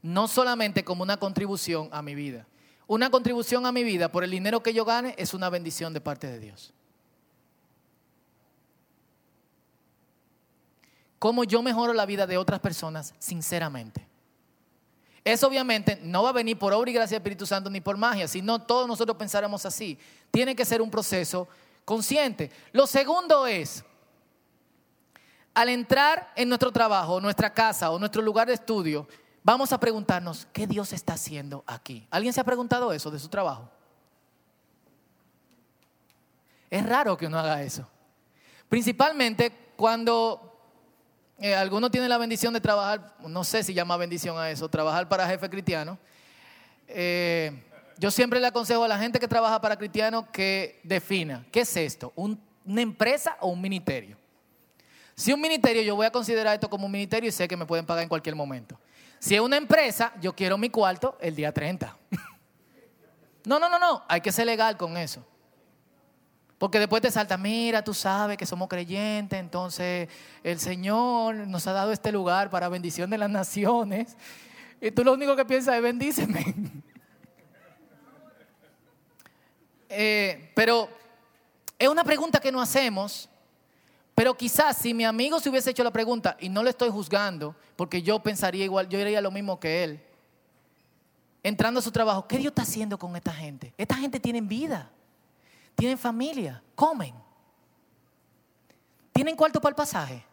No 0.00 0.26
solamente 0.26 0.84
como 0.84 1.02
una 1.02 1.16
contribución 1.16 1.88
a 1.92 2.02
mi 2.02 2.14
vida. 2.14 2.46
Una 2.86 3.10
contribución 3.10 3.66
a 3.66 3.72
mi 3.72 3.84
vida 3.84 4.10
por 4.10 4.24
el 4.24 4.30
dinero 4.30 4.62
que 4.62 4.72
yo 4.72 4.84
gane 4.84 5.14
es 5.18 5.34
una 5.34 5.50
bendición 5.50 5.92
de 5.92 6.00
parte 6.00 6.26
de 6.26 6.40
Dios. 6.40 6.72
Cómo 11.18 11.44
yo 11.44 11.62
mejoro 11.62 11.92
la 11.92 12.06
vida 12.06 12.26
de 12.26 12.38
otras 12.38 12.60
personas 12.60 13.14
sinceramente. 13.18 14.07
Eso 15.28 15.46
obviamente 15.46 15.98
no 16.02 16.22
va 16.22 16.30
a 16.30 16.32
venir 16.32 16.58
por 16.58 16.72
obra 16.72 16.88
y 16.88 16.94
gracia 16.94 17.16
del 17.16 17.20
Espíritu 17.20 17.44
Santo 17.44 17.68
ni 17.68 17.82
por 17.82 17.98
magia, 17.98 18.26
sino 18.26 18.62
todos 18.62 18.88
nosotros 18.88 19.14
pensaremos 19.18 19.66
así. 19.66 19.98
Tiene 20.30 20.56
que 20.56 20.64
ser 20.64 20.80
un 20.80 20.90
proceso 20.90 21.46
consciente. 21.84 22.50
Lo 22.72 22.86
segundo 22.86 23.46
es, 23.46 23.84
al 25.52 25.68
entrar 25.68 26.32
en 26.34 26.48
nuestro 26.48 26.72
trabajo, 26.72 27.20
nuestra 27.20 27.52
casa 27.52 27.90
o 27.90 27.98
nuestro 27.98 28.22
lugar 28.22 28.48
de 28.48 28.54
estudio, 28.54 29.06
vamos 29.42 29.70
a 29.70 29.78
preguntarnos, 29.78 30.48
¿qué 30.50 30.66
Dios 30.66 30.94
está 30.94 31.12
haciendo 31.12 31.62
aquí? 31.66 32.06
¿Alguien 32.10 32.32
se 32.32 32.40
ha 32.40 32.44
preguntado 32.44 32.90
eso 32.94 33.10
de 33.10 33.18
su 33.18 33.28
trabajo? 33.28 33.68
Es 36.70 36.86
raro 36.86 37.18
que 37.18 37.26
uno 37.26 37.38
haga 37.38 37.62
eso. 37.62 37.86
Principalmente 38.70 39.74
cuando 39.76 40.47
eh, 41.40 41.54
alguno 41.54 41.90
tiene 41.90 42.08
la 42.08 42.18
bendición 42.18 42.52
de 42.52 42.60
trabajar, 42.60 43.14
no 43.20 43.44
sé 43.44 43.62
si 43.62 43.72
llama 43.72 43.96
bendición 43.96 44.36
a 44.38 44.50
eso, 44.50 44.68
trabajar 44.68 45.08
para 45.08 45.26
jefe 45.28 45.48
cristiano. 45.48 45.96
Eh, 46.88 47.52
yo 47.96 48.10
siempre 48.10 48.40
le 48.40 48.48
aconsejo 48.48 48.82
a 48.82 48.88
la 48.88 48.98
gente 48.98 49.20
que 49.20 49.28
trabaja 49.28 49.60
para 49.60 49.76
cristiano 49.76 50.30
que 50.32 50.80
defina, 50.82 51.46
¿qué 51.52 51.60
es 51.60 51.76
esto? 51.76 52.12
¿Una 52.16 52.82
empresa 52.82 53.36
o 53.40 53.48
un 53.48 53.60
ministerio? 53.60 54.16
Si 55.14 55.32
un 55.32 55.40
ministerio, 55.40 55.82
yo 55.82 55.96
voy 55.96 56.06
a 56.06 56.10
considerar 56.10 56.54
esto 56.54 56.68
como 56.68 56.86
un 56.86 56.92
ministerio 56.92 57.28
y 57.28 57.32
sé 57.32 57.46
que 57.46 57.56
me 57.56 57.66
pueden 57.66 57.86
pagar 57.86 58.02
en 58.02 58.08
cualquier 58.08 58.34
momento. 58.34 58.78
Si 59.20 59.34
es 59.34 59.40
una 59.40 59.56
empresa, 59.56 60.12
yo 60.20 60.34
quiero 60.34 60.58
mi 60.58 60.70
cuarto 60.70 61.18
el 61.20 61.34
día 61.34 61.52
30. 61.52 61.96
no, 63.44 63.58
no, 63.58 63.68
no, 63.68 63.78
no, 63.78 64.04
hay 64.08 64.20
que 64.20 64.32
ser 64.32 64.46
legal 64.46 64.76
con 64.76 64.96
eso. 64.96 65.24
Porque 66.58 66.78
después 66.78 67.00
te 67.00 67.10
salta, 67.10 67.36
mira, 67.36 67.82
tú 67.82 67.94
sabes 67.94 68.36
que 68.36 68.44
somos 68.44 68.68
creyentes, 68.68 69.38
entonces 69.38 70.08
el 70.42 70.58
Señor 70.58 71.36
nos 71.36 71.66
ha 71.66 71.72
dado 71.72 71.92
este 71.92 72.10
lugar 72.10 72.50
para 72.50 72.68
bendición 72.68 73.08
de 73.10 73.18
las 73.18 73.30
naciones. 73.30 74.16
Y 74.80 74.90
tú 74.90 75.04
lo 75.04 75.12
único 75.12 75.36
que 75.36 75.44
piensas 75.44 75.76
es 75.76 75.82
bendíceme. 75.82 76.54
Eh, 79.90 80.52
pero 80.54 80.86
es 81.78 81.88
una 81.88 82.04
pregunta 82.04 82.40
que 82.40 82.52
no 82.52 82.60
hacemos 82.60 83.30
pero 84.18 84.36
quizás 84.36 84.76
si 84.76 84.94
mi 84.94 85.04
amigo 85.04 85.38
se 85.38 85.48
hubiese 85.48 85.70
hecho 85.70 85.84
la 85.84 85.92
pregunta 85.92 86.36
y 86.40 86.48
no 86.48 86.64
le 86.64 86.70
estoy 86.70 86.90
juzgando, 86.90 87.54
porque 87.76 88.02
yo 88.02 88.18
pensaría 88.20 88.64
igual, 88.64 88.88
yo 88.88 88.98
diría 88.98 89.20
lo 89.20 89.30
mismo 89.30 89.60
que 89.60 89.84
él, 89.84 90.00
entrando 91.44 91.78
a 91.78 91.82
su 91.84 91.92
trabajo, 91.92 92.26
¿qué 92.26 92.36
Dios 92.38 92.50
está 92.50 92.62
haciendo 92.62 92.98
con 92.98 93.14
esta 93.14 93.32
gente? 93.32 93.72
Esta 93.78 93.94
gente 93.94 94.18
tiene 94.18 94.40
vida, 94.40 94.90
tienen 95.78 95.96
familia, 95.96 96.60
comen, 96.74 97.14
tienen 99.12 99.36
cuarto 99.36 99.60
para 99.60 99.70
el 99.70 99.76
pasaje. 99.76 100.26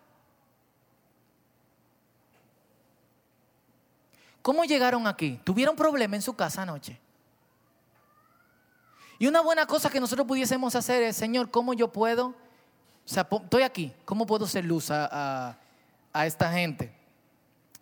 ¿Cómo 4.42 4.66
llegaron 4.66 5.06
aquí? 5.06 5.40
¿Tuvieron 5.44 5.76
problema 5.76 6.16
en 6.16 6.24
su 6.24 6.34
casa 6.34 6.64
anoche? 6.64 7.00
Y 9.20 9.28
una 9.28 9.42
buena 9.42 9.68
cosa 9.68 9.90
que 9.90 10.00
nosotros 10.00 10.28
pudiésemos 10.28 10.76
hacer 10.76 11.04
es, 11.04 11.16
Señor, 11.16 11.52
¿cómo 11.52 11.74
yo 11.74 11.92
puedo 11.92 12.36
o 13.06 13.08
sea, 13.08 13.28
estoy 13.32 13.62
aquí, 13.62 13.94
¿cómo 14.04 14.26
puedo 14.26 14.48
ser 14.48 14.66
luz 14.66 14.90
a, 14.90 15.56
esta 16.26 16.52
gente? 16.52 16.92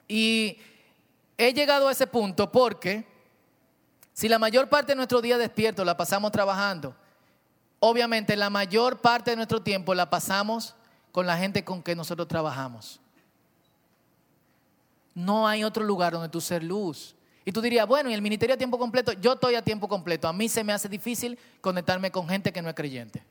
Y 0.05 0.57
he 1.37 1.53
llegado 1.53 1.87
a 1.87 1.93
ese 1.93 2.07
punto 2.07 2.51
porque 2.51 3.05
si 4.11 4.27
la 4.27 4.37
mayor 4.37 4.67
parte 4.67 4.91
de 4.91 4.97
nuestro 4.97 5.21
día 5.21 5.37
despierto 5.37 5.85
la 5.85 5.95
pasamos 5.95 6.31
trabajando, 6.31 6.93
obviamente 7.85 8.37
la 8.37 8.49
mayor 8.49 9.01
parte 9.01 9.31
de 9.31 9.35
nuestro 9.35 9.61
tiempo 9.61 9.93
la 9.93 10.09
pasamos 10.09 10.73
con 11.11 11.27
la 11.27 11.37
gente 11.37 11.65
con 11.65 11.83
que 11.83 11.97
nosotros 11.97 12.29
trabajamos. 12.29 13.01
No 15.13 15.45
hay 15.45 15.65
otro 15.65 15.83
lugar 15.83 16.13
donde 16.13 16.29
tú 16.29 16.39
ser 16.39 16.63
luz. 16.63 17.13
Y 17.43 17.51
tú 17.51 17.61
dirías, 17.61 17.85
bueno, 17.85 18.09
¿y 18.09 18.13
el 18.13 18.21
ministerio 18.21 18.55
a 18.55 18.57
tiempo 18.57 18.79
completo? 18.79 19.11
Yo 19.11 19.33
estoy 19.33 19.55
a 19.55 19.61
tiempo 19.61 19.89
completo. 19.89 20.29
A 20.29 20.33
mí 20.33 20.47
se 20.47 20.63
me 20.63 20.71
hace 20.71 20.87
difícil 20.87 21.37
conectarme 21.59 22.09
con 22.09 22.25
gente 22.25 22.53
que 22.53 22.61
no 22.61 22.69
es 22.69 22.75
creyente. 22.75 23.21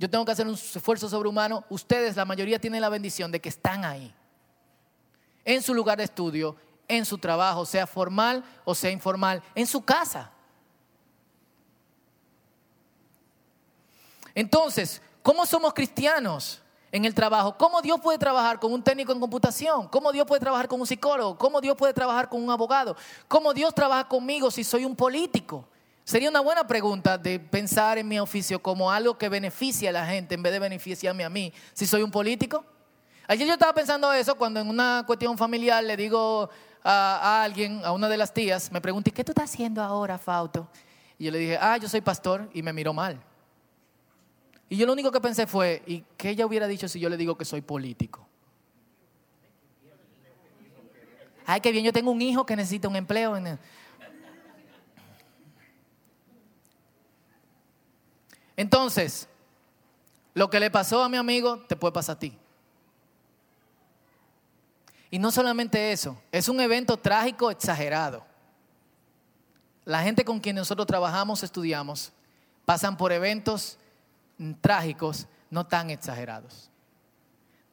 Yo 0.00 0.10
tengo 0.10 0.24
que 0.24 0.32
hacer 0.32 0.48
un 0.48 0.54
esfuerzo 0.54 1.08
sobrehumano. 1.08 1.64
Ustedes, 1.68 2.16
la 2.16 2.24
mayoría, 2.24 2.58
tienen 2.58 2.80
la 2.80 2.88
bendición 2.88 3.30
de 3.30 3.40
que 3.40 3.48
están 3.48 3.84
ahí. 3.84 4.12
En 5.44 5.62
su 5.62 5.72
lugar 5.72 5.98
de 5.98 6.04
estudio, 6.04 6.56
en 6.88 7.04
su 7.04 7.16
trabajo, 7.16 7.64
sea 7.64 7.86
formal 7.86 8.42
o 8.64 8.74
sea 8.74 8.90
informal, 8.90 9.40
en 9.54 9.68
su 9.68 9.82
casa. 9.82 10.33
Entonces, 14.34 15.00
¿cómo 15.22 15.46
somos 15.46 15.72
cristianos 15.74 16.60
en 16.90 17.04
el 17.04 17.14
trabajo? 17.14 17.56
¿Cómo 17.56 17.80
Dios 17.82 18.00
puede 18.00 18.18
trabajar 18.18 18.58
con 18.58 18.72
un 18.72 18.82
técnico 18.82 19.12
en 19.12 19.20
computación? 19.20 19.88
¿Cómo 19.88 20.12
Dios 20.12 20.26
puede 20.26 20.40
trabajar 20.40 20.68
con 20.68 20.80
un 20.80 20.86
psicólogo? 20.86 21.38
¿Cómo 21.38 21.60
Dios 21.60 21.76
puede 21.76 21.92
trabajar 21.92 22.28
con 22.28 22.42
un 22.42 22.50
abogado? 22.50 22.96
¿Cómo 23.28 23.54
Dios 23.54 23.74
trabaja 23.74 24.08
conmigo 24.08 24.50
si 24.50 24.64
soy 24.64 24.84
un 24.84 24.96
político? 24.96 25.66
Sería 26.04 26.28
una 26.28 26.40
buena 26.40 26.66
pregunta 26.66 27.16
de 27.16 27.40
pensar 27.40 27.96
en 27.96 28.06
mi 28.06 28.20
oficio 28.20 28.60
como 28.60 28.90
algo 28.90 29.16
que 29.16 29.28
beneficia 29.28 29.88
a 29.88 29.92
la 29.92 30.06
gente 30.06 30.34
en 30.34 30.42
vez 30.42 30.52
de 30.52 30.58
beneficiarme 30.58 31.24
a 31.24 31.30
mí. 31.30 31.52
Si 31.72 31.86
soy 31.86 32.02
un 32.02 32.10
político. 32.10 32.64
Ayer 33.26 33.46
yo 33.46 33.54
estaba 33.54 33.72
pensando 33.72 34.12
eso 34.12 34.34
cuando 34.34 34.60
en 34.60 34.68
una 34.68 35.04
cuestión 35.06 35.38
familiar 35.38 35.82
le 35.82 35.96
digo 35.96 36.50
a, 36.82 37.42
alguien, 37.42 37.82
a 37.84 37.92
una 37.92 38.08
de 38.08 38.18
las 38.18 38.34
tías, 38.34 38.70
me 38.70 38.82
pregunté, 38.82 39.10
¿qué 39.10 39.24
tú 39.24 39.32
estás 39.32 39.50
haciendo 39.50 39.82
ahora, 39.82 40.18
Fauto? 40.18 40.68
Y 41.18 41.24
yo 41.24 41.30
le 41.30 41.38
dije, 41.38 41.58
ah, 41.58 41.78
yo 41.78 41.88
soy 41.88 42.02
pastor 42.02 42.50
y 42.52 42.62
me 42.62 42.74
miró 42.74 42.92
mal. 42.92 43.18
Y 44.74 44.76
yo 44.76 44.86
lo 44.86 44.92
único 44.92 45.12
que 45.12 45.20
pensé 45.20 45.46
fue, 45.46 45.84
¿y 45.86 46.00
qué 46.16 46.30
ella 46.30 46.44
hubiera 46.44 46.66
dicho 46.66 46.88
si 46.88 46.98
yo 46.98 47.08
le 47.08 47.16
digo 47.16 47.38
que 47.38 47.44
soy 47.44 47.60
político? 47.60 48.26
Ay, 51.46 51.60
qué 51.60 51.70
bien, 51.70 51.84
yo 51.84 51.92
tengo 51.92 52.10
un 52.10 52.20
hijo 52.20 52.44
que 52.44 52.56
necesita 52.56 52.88
un 52.88 52.96
empleo. 52.96 53.36
En 53.36 53.56
Entonces, 58.56 59.28
lo 60.34 60.50
que 60.50 60.58
le 60.58 60.72
pasó 60.72 61.04
a 61.04 61.08
mi 61.08 61.18
amigo 61.18 61.60
te 61.68 61.76
puede 61.76 61.92
pasar 61.92 62.16
a 62.16 62.18
ti. 62.18 62.36
Y 65.08 65.20
no 65.20 65.30
solamente 65.30 65.92
eso, 65.92 66.20
es 66.32 66.48
un 66.48 66.58
evento 66.60 66.96
trágico 66.96 67.52
exagerado. 67.52 68.26
la 69.84 70.02
gente 70.02 70.24
con 70.24 70.40
quien 70.40 70.56
nosotros 70.56 70.88
trabajamos, 70.88 71.44
estudiamos, 71.44 72.10
pasan 72.64 72.96
por 72.96 73.12
eventos 73.12 73.78
trágicos 74.60 75.28
no 75.50 75.66
tan 75.66 75.90
exagerados, 75.90 76.70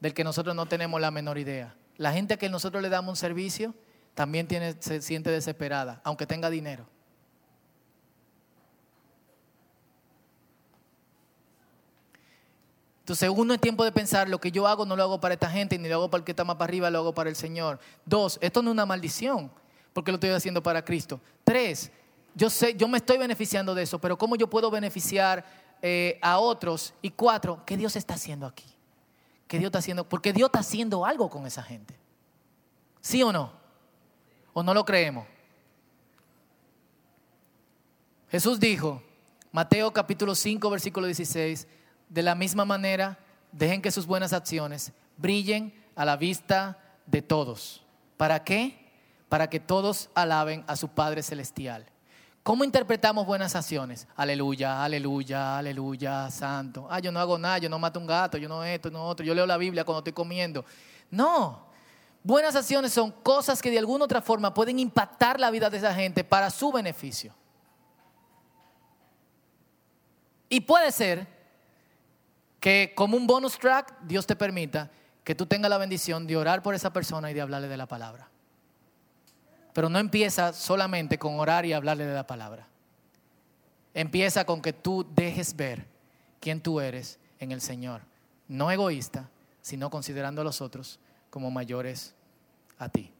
del 0.00 0.14
que 0.14 0.24
nosotros 0.24 0.54
no 0.54 0.66
tenemos 0.66 1.00
la 1.00 1.10
menor 1.10 1.38
idea. 1.38 1.74
La 1.96 2.12
gente 2.12 2.34
a 2.34 2.36
que 2.36 2.48
nosotros 2.48 2.82
le 2.82 2.88
damos 2.88 3.10
un 3.10 3.16
servicio 3.16 3.74
también 4.14 4.46
tiene, 4.46 4.76
se 4.80 5.00
siente 5.02 5.30
desesperada, 5.30 6.00
aunque 6.04 6.26
tenga 6.26 6.50
dinero. 6.50 6.86
Entonces, 13.00 13.28
uno 13.34 13.52
es 13.52 13.60
tiempo 13.60 13.84
de 13.84 13.90
pensar, 13.90 14.28
lo 14.28 14.40
que 14.40 14.52
yo 14.52 14.66
hago 14.68 14.86
no 14.86 14.94
lo 14.94 15.02
hago 15.02 15.20
para 15.20 15.34
esta 15.34 15.50
gente, 15.50 15.76
ni 15.76 15.88
lo 15.88 15.96
hago 15.96 16.10
para 16.10 16.20
el 16.20 16.24
que 16.24 16.32
está 16.32 16.44
más 16.44 16.54
para 16.54 16.66
arriba, 16.66 16.88
lo 16.88 17.00
hago 17.00 17.12
para 17.12 17.28
el 17.28 17.34
Señor. 17.34 17.80
Dos, 18.06 18.38
esto 18.40 18.62
no 18.62 18.70
es 18.70 18.74
una 18.74 18.86
maldición, 18.86 19.50
porque 19.92 20.12
lo 20.12 20.16
estoy 20.16 20.30
haciendo 20.30 20.62
para 20.62 20.84
Cristo. 20.84 21.20
Tres, 21.42 21.90
yo 22.34 22.48
sé, 22.48 22.74
yo 22.74 22.86
me 22.86 22.98
estoy 22.98 23.18
beneficiando 23.18 23.74
de 23.74 23.82
eso, 23.82 23.98
pero 23.98 24.16
¿cómo 24.16 24.36
yo 24.36 24.48
puedo 24.48 24.70
beneficiar 24.70 25.44
eh, 25.82 26.18
a 26.22 26.38
otros? 26.38 26.94
Y 27.02 27.10
cuatro, 27.10 27.62
¿qué 27.66 27.76
Dios 27.76 27.96
está 27.96 28.14
haciendo 28.14 28.46
aquí? 28.46 28.64
¿Qué 29.48 29.58
Dios 29.58 29.68
está 29.68 29.80
haciendo? 29.80 30.08
Porque 30.08 30.32
Dios 30.32 30.46
está 30.46 30.60
haciendo 30.60 31.04
algo 31.04 31.28
con 31.28 31.46
esa 31.46 31.62
gente. 31.62 31.94
¿Sí 33.02 33.22
o 33.22 33.32
no? 33.32 33.52
¿O 34.54 34.62
no 34.62 34.72
lo 34.72 34.84
creemos? 34.84 35.26
Jesús 38.30 38.58
dijo, 38.58 39.02
Mateo 39.50 39.92
capítulo 39.92 40.34
5, 40.34 40.70
versículo 40.70 41.06
16, 41.06 41.68
de 42.08 42.22
la 42.22 42.34
misma 42.34 42.64
manera, 42.64 43.18
dejen 43.52 43.82
que 43.82 43.90
sus 43.90 44.06
buenas 44.06 44.32
acciones 44.32 44.92
brillen 45.18 45.74
a 45.94 46.06
la 46.06 46.16
vista 46.16 46.78
de 47.06 47.20
todos. 47.20 47.84
¿Para 48.16 48.44
qué? 48.44 48.90
Para 49.28 49.50
que 49.50 49.60
todos 49.60 50.08
alaben 50.14 50.64
a 50.66 50.76
su 50.76 50.88
Padre 50.88 51.22
Celestial. 51.22 51.91
¿Cómo 52.42 52.64
interpretamos 52.64 53.24
buenas 53.24 53.54
acciones? 53.54 54.08
Aleluya, 54.16 54.82
aleluya, 54.82 55.58
aleluya, 55.58 56.28
santo. 56.28 56.88
Ah, 56.90 56.98
yo 56.98 57.12
no 57.12 57.20
hago 57.20 57.38
nada, 57.38 57.58
yo 57.58 57.68
no 57.68 57.78
mato 57.78 58.00
un 58.00 58.06
gato, 58.06 58.36
yo 58.36 58.48
no 58.48 58.64
esto, 58.64 58.90
no 58.90 59.04
otro, 59.04 59.24
yo 59.24 59.32
leo 59.32 59.46
la 59.46 59.56
Biblia 59.56 59.84
cuando 59.84 60.00
estoy 60.00 60.12
comiendo. 60.12 60.64
No, 61.08 61.66
buenas 62.24 62.56
acciones 62.56 62.92
son 62.92 63.12
cosas 63.12 63.62
que 63.62 63.70
de 63.70 63.78
alguna 63.78 64.06
otra 64.06 64.20
forma 64.20 64.52
pueden 64.52 64.80
impactar 64.80 65.38
la 65.38 65.52
vida 65.52 65.70
de 65.70 65.78
esa 65.78 65.94
gente 65.94 66.24
para 66.24 66.50
su 66.50 66.72
beneficio. 66.72 67.32
Y 70.48 70.62
puede 70.62 70.90
ser 70.90 71.28
que 72.58 72.92
como 72.96 73.16
un 73.16 73.26
bonus 73.28 73.56
track 73.56 74.00
Dios 74.02 74.26
te 74.26 74.34
permita 74.34 74.90
que 75.22 75.36
tú 75.36 75.46
tengas 75.46 75.70
la 75.70 75.78
bendición 75.78 76.26
de 76.26 76.36
orar 76.36 76.60
por 76.60 76.74
esa 76.74 76.92
persona 76.92 77.30
y 77.30 77.34
de 77.34 77.40
hablarle 77.40 77.68
de 77.68 77.76
la 77.76 77.86
palabra. 77.86 78.31
Pero 79.72 79.88
no 79.88 79.98
empieza 79.98 80.52
solamente 80.52 81.18
con 81.18 81.38
orar 81.38 81.64
y 81.64 81.72
hablarle 81.72 82.06
de 82.06 82.14
la 82.14 82.26
palabra. 82.26 82.66
Empieza 83.94 84.44
con 84.44 84.62
que 84.62 84.72
tú 84.72 85.06
dejes 85.14 85.56
ver 85.56 85.86
quién 86.40 86.60
tú 86.60 86.80
eres 86.80 87.18
en 87.38 87.52
el 87.52 87.60
Señor. 87.60 88.02
No 88.48 88.70
egoísta, 88.70 89.28
sino 89.60 89.90
considerando 89.90 90.42
a 90.42 90.44
los 90.44 90.60
otros 90.60 90.98
como 91.30 91.50
mayores 91.50 92.14
a 92.78 92.88
ti. 92.88 93.12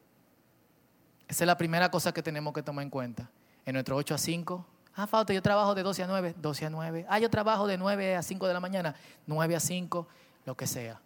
Esa 1.28 1.44
es 1.44 1.46
la 1.46 1.56
primera 1.56 1.90
cosa 1.90 2.12
que 2.12 2.22
tenemos 2.22 2.52
que 2.52 2.62
tomar 2.62 2.82
en 2.82 2.90
cuenta. 2.90 3.30
En 3.64 3.74
nuestro 3.74 3.96
8 3.96 4.14
a 4.14 4.18
5 4.18 4.66
Ah, 4.94 5.06
falta, 5.06 5.32
yo 5.32 5.40
trabajo 5.40 5.74
de 5.74 5.82
12 5.82 6.02
a 6.02 6.06
9, 6.06 6.34
12 6.36 6.66
a 6.66 6.70
9. 6.70 7.06
Ah, 7.08 7.18
yo 7.18 7.30
trabajo 7.30 7.66
de 7.66 7.78
9 7.78 8.16
a 8.16 8.22
5 8.22 8.46
de 8.46 8.52
la 8.52 8.60
mañana, 8.60 8.94
9 9.26 9.56
a 9.56 9.60
5, 9.60 10.06
lo 10.44 10.54
que 10.54 10.66
sea. 10.66 11.00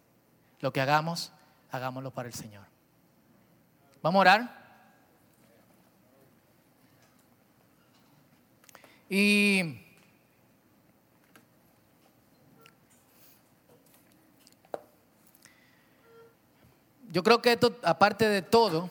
Lo 0.59 0.73
que 0.73 0.81
hagamos, 0.81 1.31
hagámoslo 1.71 2.11
para 2.11 2.27
el 2.27 2.33
Señor. 2.33 2.65
Vamos 4.01 4.19
a 4.19 4.21
orar. 4.21 4.56
Y 9.09 9.79
yo 17.11 17.23
creo 17.23 17.41
que 17.41 17.53
esto, 17.53 17.77
aparte 17.83 18.27
de 18.27 18.41
todo, 18.41 18.89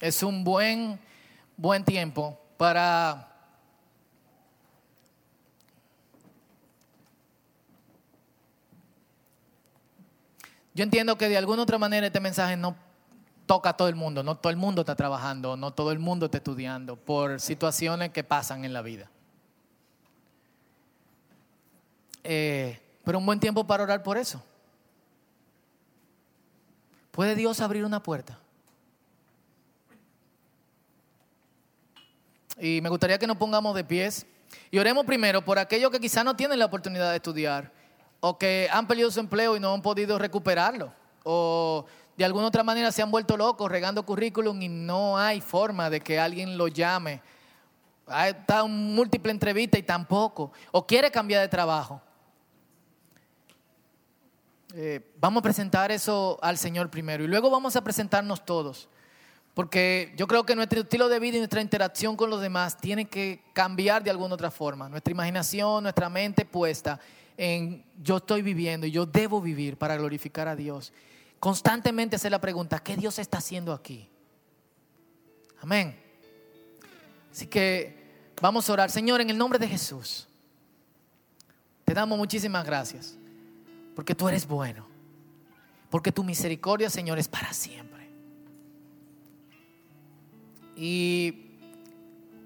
es 0.00 0.22
un 0.22 0.44
buen, 0.44 1.00
buen 1.56 1.84
tiempo 1.84 2.38
para 2.56 3.28
Yo 10.78 10.84
entiendo 10.84 11.18
que 11.18 11.28
de 11.28 11.36
alguna 11.36 11.64
otra 11.64 11.76
manera 11.76 12.06
este 12.06 12.20
mensaje 12.20 12.56
no 12.56 12.76
toca 13.46 13.70
a 13.70 13.72
todo 13.76 13.88
el 13.88 13.96
mundo, 13.96 14.22
no 14.22 14.36
todo 14.36 14.50
el 14.50 14.56
mundo 14.56 14.82
está 14.82 14.94
trabajando, 14.94 15.56
no 15.56 15.72
todo 15.72 15.90
el 15.90 15.98
mundo 15.98 16.26
está 16.26 16.38
estudiando 16.38 16.94
por 16.94 17.40
situaciones 17.40 18.10
que 18.10 18.22
pasan 18.22 18.64
en 18.64 18.72
la 18.72 18.80
vida. 18.80 19.10
Eh, 22.30 22.78
pero 23.04 23.18
un 23.18 23.24
buen 23.24 23.40
tiempo 23.40 23.66
para 23.66 23.82
orar 23.84 24.02
por 24.02 24.18
eso. 24.18 24.44
¿Puede 27.10 27.34
Dios 27.34 27.58
abrir 27.62 27.86
una 27.86 28.02
puerta? 28.02 28.38
Y 32.58 32.82
me 32.82 32.90
gustaría 32.90 33.18
que 33.18 33.26
nos 33.26 33.38
pongamos 33.38 33.74
de 33.74 33.82
pies 33.82 34.26
y 34.70 34.78
oremos 34.78 35.06
primero 35.06 35.42
por 35.42 35.58
aquellos 35.58 35.90
que 35.90 36.00
quizá 36.00 36.22
no 36.22 36.36
tienen 36.36 36.58
la 36.58 36.66
oportunidad 36.66 37.08
de 37.08 37.16
estudiar 37.16 37.72
o 38.20 38.36
que 38.36 38.68
han 38.70 38.86
perdido 38.86 39.10
su 39.10 39.20
empleo 39.20 39.56
y 39.56 39.60
no 39.60 39.72
han 39.72 39.80
podido 39.80 40.18
recuperarlo, 40.18 40.92
o 41.24 41.86
de 42.14 42.26
alguna 42.26 42.48
otra 42.48 42.62
manera 42.62 42.92
se 42.92 43.00
han 43.00 43.10
vuelto 43.10 43.38
locos 43.38 43.70
regando 43.70 44.04
currículum 44.04 44.60
y 44.60 44.68
no 44.68 45.16
hay 45.16 45.40
forma 45.40 45.88
de 45.88 46.00
que 46.00 46.18
alguien 46.18 46.58
lo 46.58 46.68
llame. 46.68 47.22
Está 48.26 48.60
en 48.60 48.94
múltiple 48.94 49.32
entrevista 49.32 49.78
y 49.78 49.82
tampoco, 49.82 50.52
o 50.72 50.86
quiere 50.86 51.10
cambiar 51.10 51.40
de 51.40 51.48
trabajo. 51.48 52.02
Eh, 54.74 55.00
vamos 55.18 55.40
a 55.40 55.42
presentar 55.42 55.90
eso 55.90 56.38
al 56.42 56.58
Señor 56.58 56.90
primero 56.90 57.24
y 57.24 57.26
luego 57.26 57.50
vamos 57.50 57.76
a 57.76 57.82
presentarnos 57.82 58.44
todos. 58.44 58.88
Porque 59.54 60.14
yo 60.16 60.28
creo 60.28 60.44
que 60.44 60.54
nuestro 60.54 60.82
estilo 60.82 61.08
de 61.08 61.18
vida 61.18 61.36
y 61.36 61.40
nuestra 61.40 61.60
interacción 61.60 62.16
con 62.16 62.30
los 62.30 62.40
demás 62.40 62.76
tiene 62.76 63.06
que 63.06 63.42
cambiar 63.52 64.04
de 64.04 64.10
alguna 64.10 64.34
otra 64.34 64.52
forma. 64.52 64.88
Nuestra 64.88 65.10
imaginación, 65.10 65.82
nuestra 65.82 66.08
mente 66.08 66.44
puesta 66.44 67.00
en 67.36 67.84
yo 68.00 68.18
estoy 68.18 68.42
viviendo 68.42 68.86
y 68.86 68.92
yo 68.92 69.04
debo 69.04 69.40
vivir 69.40 69.76
para 69.76 69.96
glorificar 69.96 70.46
a 70.46 70.54
Dios. 70.54 70.92
Constantemente 71.40 72.14
hacer 72.14 72.30
la 72.30 72.40
pregunta, 72.40 72.78
¿qué 72.78 72.96
Dios 72.96 73.18
está 73.18 73.38
haciendo 73.38 73.72
aquí? 73.72 74.08
Amén. 75.60 76.00
Así 77.32 77.48
que 77.48 77.96
vamos 78.40 78.70
a 78.70 78.72
orar. 78.72 78.90
Señor, 78.90 79.20
en 79.20 79.30
el 79.30 79.38
nombre 79.38 79.58
de 79.58 79.66
Jesús, 79.66 80.28
te 81.84 81.94
damos 81.94 82.16
muchísimas 82.16 82.64
gracias, 82.64 83.17
porque 83.98 84.14
tú 84.14 84.28
eres 84.28 84.46
bueno, 84.46 84.86
porque 85.90 86.12
tu 86.12 86.22
misericordia, 86.22 86.88
Señor, 86.88 87.18
es 87.18 87.26
para 87.26 87.52
siempre. 87.52 88.08
Y, 90.76 91.56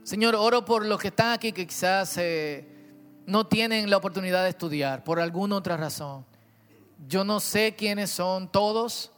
Señor, 0.02 0.34
oro 0.34 0.64
por 0.64 0.86
los 0.86 0.98
que 0.98 1.08
están 1.08 1.32
aquí 1.32 1.52
que 1.52 1.66
quizás... 1.66 2.16
Eh, 2.16 2.66
no 3.26 3.46
tienen 3.46 3.90
la 3.90 3.98
oportunidad 3.98 4.44
de 4.44 4.48
estudiar 4.48 5.04
por 5.04 5.20
alguna 5.20 5.56
otra 5.56 5.76
razón. 5.76 6.24
Yo 7.06 7.22
no 7.22 7.38
sé 7.38 7.76
quiénes 7.76 8.10
son 8.10 8.50
todos, 8.50 9.12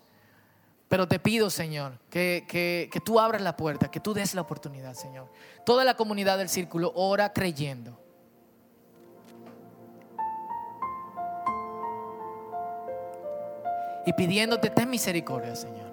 pero 0.88 1.06
te 1.06 1.20
pido, 1.20 1.50
Señor, 1.50 2.00
que, 2.10 2.44
que, 2.48 3.00
tú 3.00 3.20
abras 3.20 3.42
la 3.42 3.56
puerta, 3.56 3.92
que 3.92 4.00
tú 4.00 4.12
des 4.12 4.34
la 4.34 4.40
oportunidad, 4.40 4.94
Señor. 4.94 5.28
Toda 5.64 5.84
la 5.84 5.94
comunidad 5.94 6.36
del 6.36 6.48
círculo 6.48 6.92
ora 6.96 7.32
creyendo. 7.32 8.03
Y 14.06 14.12
pidiéndote, 14.12 14.70
ten 14.70 14.90
misericordia, 14.90 15.56
Señor. 15.56 15.92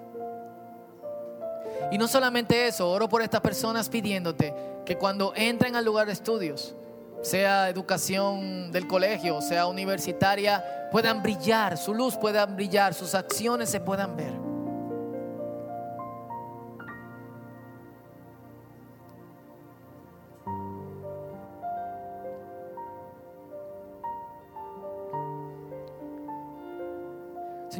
Y 1.90 1.98
no 1.98 2.08
solamente 2.08 2.66
eso, 2.66 2.90
oro 2.90 3.08
por 3.08 3.22
estas 3.22 3.40
personas 3.40 3.88
pidiéndote 3.88 4.54
que 4.84 4.96
cuando 4.96 5.32
entren 5.36 5.76
al 5.76 5.84
lugar 5.84 6.06
de 6.06 6.12
estudios, 6.12 6.74
sea 7.22 7.68
educación 7.68 8.72
del 8.72 8.86
colegio, 8.86 9.40
sea 9.40 9.66
universitaria, 9.66 10.88
puedan 10.90 11.22
brillar, 11.22 11.78
su 11.78 11.94
luz 11.94 12.16
pueda 12.16 12.44
brillar, 12.46 12.94
sus 12.94 13.14
acciones 13.14 13.70
se 13.70 13.80
puedan 13.80 14.16
ver. 14.16 14.41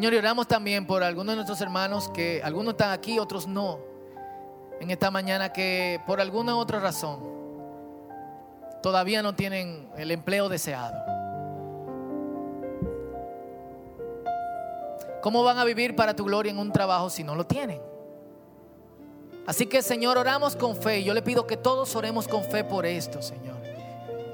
Señor, 0.03 0.15
y 0.15 0.17
oramos 0.17 0.49
también 0.49 0.85
por 0.85 1.05
algunos 1.05 1.31
de 1.31 1.37
nuestros 1.37 1.61
hermanos 1.61 2.09
que 2.09 2.43
algunos 2.43 2.75
están 2.75 2.91
aquí, 2.91 3.21
otros 3.21 3.47
no, 3.47 3.79
en 4.81 4.91
esta 4.91 5.13
mañana 5.13 5.53
que 5.53 6.01
por 6.09 6.21
alguna 6.21 6.57
otra 6.57 6.81
razón 6.81 7.21
todavía 8.83 9.23
no 9.23 9.37
tienen 9.37 9.89
el 9.97 10.11
empleo 10.11 10.49
deseado. 10.49 10.97
¿Cómo 15.21 15.45
van 15.45 15.59
a 15.59 15.65
vivir 15.65 15.95
para 15.95 16.17
tu 16.17 16.25
gloria 16.25 16.51
en 16.51 16.59
un 16.59 16.73
trabajo 16.73 17.09
si 17.09 17.23
no 17.23 17.37
lo 17.37 17.47
tienen? 17.47 17.81
Así 19.47 19.67
que 19.67 19.83
Señor, 19.83 20.19
oramos 20.19 20.57
con 20.57 20.75
fe. 20.75 20.99
Y 20.99 21.05
yo 21.05 21.15
le 21.15 21.23
pido 21.23 21.47
que 21.47 21.57
todos 21.57 21.95
oremos 21.95 22.27
con 22.27 22.43
fe 22.43 22.65
por 22.65 22.87
esto, 22.87 23.23
Señor. 23.23 23.55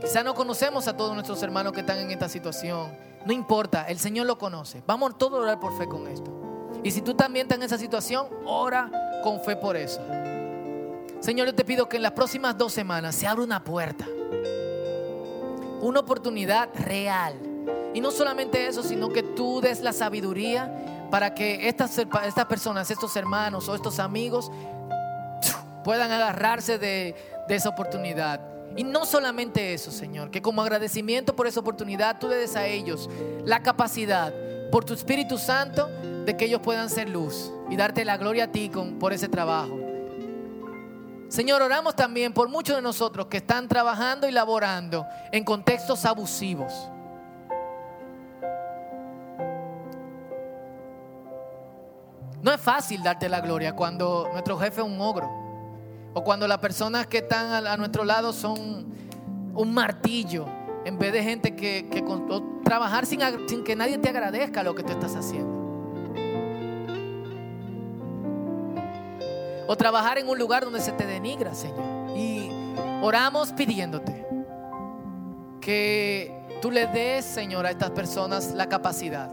Quizá 0.00 0.22
no 0.22 0.34
conocemos 0.34 0.88
a 0.88 0.96
todos 0.96 1.12
nuestros 1.12 1.42
hermanos 1.42 1.74
que 1.74 1.80
están 1.80 1.98
en 1.98 2.10
esta 2.10 2.30
situación. 2.30 3.07
No 3.24 3.32
importa, 3.32 3.86
el 3.88 3.98
Señor 3.98 4.26
lo 4.26 4.38
conoce. 4.38 4.82
Vamos 4.86 5.18
todos 5.18 5.38
a 5.40 5.42
orar 5.42 5.60
por 5.60 5.76
fe 5.76 5.86
con 5.86 6.06
esto. 6.06 6.30
Y 6.82 6.90
si 6.90 7.02
tú 7.02 7.14
también 7.14 7.44
estás 7.44 7.58
en 7.58 7.64
esa 7.64 7.78
situación, 7.78 8.26
ora 8.44 8.90
con 9.22 9.40
fe 9.40 9.56
por 9.56 9.76
eso. 9.76 10.00
Señor, 11.20 11.48
yo 11.48 11.54
te 11.54 11.64
pido 11.64 11.88
que 11.88 11.96
en 11.96 12.02
las 12.02 12.12
próximas 12.12 12.56
dos 12.56 12.72
semanas 12.72 13.14
se 13.14 13.26
abra 13.26 13.42
una 13.42 13.64
puerta. 13.64 14.06
Una 15.80 16.00
oportunidad 16.00 16.68
real. 16.74 17.34
Y 17.94 18.00
no 18.00 18.10
solamente 18.10 18.66
eso, 18.66 18.82
sino 18.82 19.08
que 19.08 19.22
tú 19.22 19.60
des 19.60 19.80
la 19.80 19.92
sabiduría 19.92 21.08
para 21.10 21.34
que 21.34 21.68
estas, 21.68 21.98
estas 21.98 22.46
personas, 22.46 22.90
estos 22.90 23.16
hermanos 23.16 23.68
o 23.68 23.74
estos 23.74 23.98
amigos 23.98 24.50
puedan 25.82 26.12
agarrarse 26.12 26.78
de, 26.78 27.16
de 27.48 27.54
esa 27.54 27.70
oportunidad. 27.70 28.57
Y 28.76 28.84
no 28.84 29.04
solamente 29.04 29.74
eso, 29.74 29.90
Señor, 29.90 30.30
que 30.30 30.42
como 30.42 30.62
agradecimiento 30.62 31.34
por 31.34 31.46
esa 31.46 31.60
oportunidad 31.60 32.18
tú 32.18 32.28
le 32.28 32.36
des 32.36 32.54
a 32.56 32.66
ellos 32.66 33.10
la 33.44 33.62
capacidad 33.62 34.32
por 34.70 34.84
tu 34.84 34.94
Espíritu 34.94 35.38
Santo 35.38 35.88
de 36.24 36.36
que 36.36 36.44
ellos 36.44 36.60
puedan 36.60 36.88
ser 36.90 37.08
luz 37.08 37.52
y 37.70 37.76
darte 37.76 38.04
la 38.04 38.16
gloria 38.16 38.44
a 38.44 38.52
ti 38.52 38.70
por 39.00 39.12
ese 39.12 39.28
trabajo. 39.28 39.78
Señor, 41.28 41.60
oramos 41.60 41.94
también 41.96 42.32
por 42.32 42.48
muchos 42.48 42.76
de 42.76 42.82
nosotros 42.82 43.26
que 43.26 43.38
están 43.38 43.68
trabajando 43.68 44.28
y 44.28 44.32
laborando 44.32 45.06
en 45.32 45.44
contextos 45.44 46.04
abusivos. 46.04 46.72
No 52.40 52.52
es 52.52 52.60
fácil 52.60 53.02
darte 53.02 53.28
la 53.28 53.40
gloria 53.40 53.74
cuando 53.74 54.28
nuestro 54.32 54.56
jefe 54.58 54.80
es 54.80 54.86
un 54.86 55.00
ogro 55.00 55.47
o 56.14 56.24
cuando 56.24 56.48
las 56.48 56.58
personas 56.58 57.06
que 57.06 57.18
están 57.18 57.66
a, 57.66 57.76
nuestro 57.76 58.04
lado 58.04 58.32
son 58.32 58.86
un 59.54 59.74
martillo 59.74 60.46
en 60.84 60.98
vez 60.98 61.12
de 61.12 61.22
gente 61.22 61.54
que, 61.54 61.88
que 61.90 62.04
trabajar 62.64 63.06
sin, 63.06 63.20
sin 63.46 63.62
que 63.64 63.76
nadie 63.76 63.98
te 63.98 64.08
agradezca 64.08 64.62
lo 64.62 64.74
que 64.74 64.82
tú 64.82 64.92
estás 64.92 65.14
haciendo. 65.14 65.58
O 69.66 69.76
trabajar 69.76 70.16
en 70.16 70.28
un 70.28 70.38
lugar 70.38 70.64
donde 70.64 70.80
se 70.80 70.92
te 70.92 71.06
denigra, 71.06 71.54
Señor. 71.54 72.16
Y 72.16 72.50
oramos 73.02 73.52
pidiéndote 73.52 74.26
que 75.60 76.32
tú 76.62 76.70
le 76.70 76.86
des, 76.86 77.24
Señor, 77.24 77.66
a 77.66 77.70
estas 77.70 77.90
personas 77.90 78.54
la 78.54 78.66
capacidad 78.68 79.28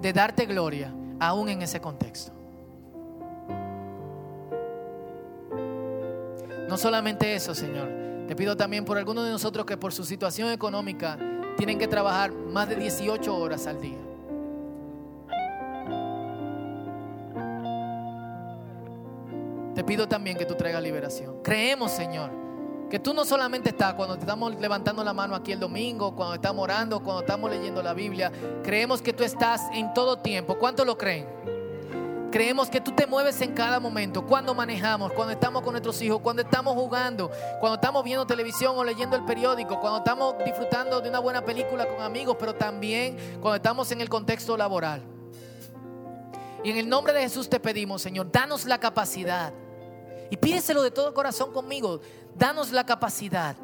de 0.00 0.12
darte 0.12 0.46
gloria 0.46 0.94
aún 1.18 1.48
en 1.48 1.62
ese 1.62 1.80
contexto. 1.80 2.43
No 6.68 6.76
solamente 6.76 7.34
eso, 7.34 7.54
Señor. 7.54 7.88
Te 8.26 8.34
pido 8.34 8.56
también 8.56 8.84
por 8.84 8.96
algunos 8.96 9.24
de 9.24 9.30
nosotros 9.30 9.66
que 9.66 9.76
por 9.76 9.92
su 9.92 10.04
situación 10.04 10.50
económica 10.50 11.18
tienen 11.56 11.78
que 11.78 11.86
trabajar 11.86 12.32
más 12.32 12.68
de 12.68 12.76
18 12.76 13.36
horas 13.36 13.66
al 13.66 13.80
día. 13.80 13.98
Te 19.74 19.84
pido 19.84 20.08
también 20.08 20.36
que 20.36 20.46
tú 20.46 20.54
traigas 20.54 20.82
liberación. 20.82 21.42
Creemos, 21.42 21.90
Señor, 21.90 22.30
que 22.88 22.98
tú 22.98 23.12
no 23.12 23.24
solamente 23.24 23.70
estás 23.70 23.94
cuando 23.94 24.14
te 24.14 24.20
estamos 24.20 24.54
levantando 24.60 25.02
la 25.02 25.12
mano 25.12 25.34
aquí 25.34 25.52
el 25.52 25.60
domingo, 25.60 26.14
cuando 26.14 26.34
estamos 26.34 26.62
orando, 26.62 27.02
cuando 27.02 27.20
estamos 27.20 27.50
leyendo 27.50 27.82
la 27.82 27.92
Biblia. 27.92 28.30
Creemos 28.62 29.02
que 29.02 29.12
tú 29.12 29.24
estás 29.24 29.62
en 29.72 29.92
todo 29.92 30.18
tiempo. 30.18 30.56
¿Cuánto 30.58 30.84
lo 30.84 30.96
creen? 30.96 31.26
Creemos 32.34 32.68
que 32.68 32.80
tú 32.80 32.90
te 32.90 33.06
mueves 33.06 33.40
en 33.42 33.52
cada 33.52 33.78
momento, 33.78 34.26
cuando 34.26 34.56
manejamos, 34.56 35.12
cuando 35.12 35.32
estamos 35.32 35.62
con 35.62 35.70
nuestros 35.70 36.02
hijos, 36.02 36.18
cuando 36.20 36.42
estamos 36.42 36.74
jugando, 36.74 37.30
cuando 37.60 37.76
estamos 37.76 38.02
viendo 38.02 38.26
televisión 38.26 38.76
o 38.76 38.82
leyendo 38.82 39.14
el 39.14 39.24
periódico, 39.24 39.78
cuando 39.78 39.98
estamos 39.98 40.34
disfrutando 40.44 41.00
de 41.00 41.10
una 41.10 41.20
buena 41.20 41.44
película 41.44 41.86
con 41.86 42.02
amigos, 42.02 42.34
pero 42.36 42.52
también 42.52 43.38
cuando 43.40 43.54
estamos 43.54 43.92
en 43.92 44.00
el 44.00 44.08
contexto 44.08 44.56
laboral. 44.56 45.04
Y 46.64 46.72
en 46.72 46.76
el 46.76 46.88
nombre 46.88 47.12
de 47.12 47.20
Jesús 47.20 47.48
te 47.48 47.60
pedimos, 47.60 48.02
Señor, 48.02 48.32
danos 48.32 48.64
la 48.64 48.78
capacidad 48.78 49.52
y 50.28 50.36
pídeselo 50.36 50.82
de 50.82 50.90
todo 50.90 51.14
corazón 51.14 51.52
conmigo. 51.52 52.00
Danos 52.34 52.72
la 52.72 52.84
capacidad 52.84 53.54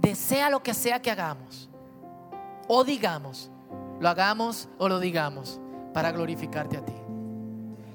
de 0.00 0.14
sea 0.14 0.50
lo 0.50 0.62
que 0.62 0.74
sea 0.74 1.00
que 1.00 1.10
hagamos 1.10 1.70
o 2.66 2.84
digamos, 2.84 3.50
lo 4.00 4.06
hagamos 4.10 4.68
o 4.76 4.86
lo 4.86 5.00
digamos 5.00 5.58
para 5.94 6.12
glorificarte 6.12 6.76
a 6.76 6.84
ti. 6.84 6.97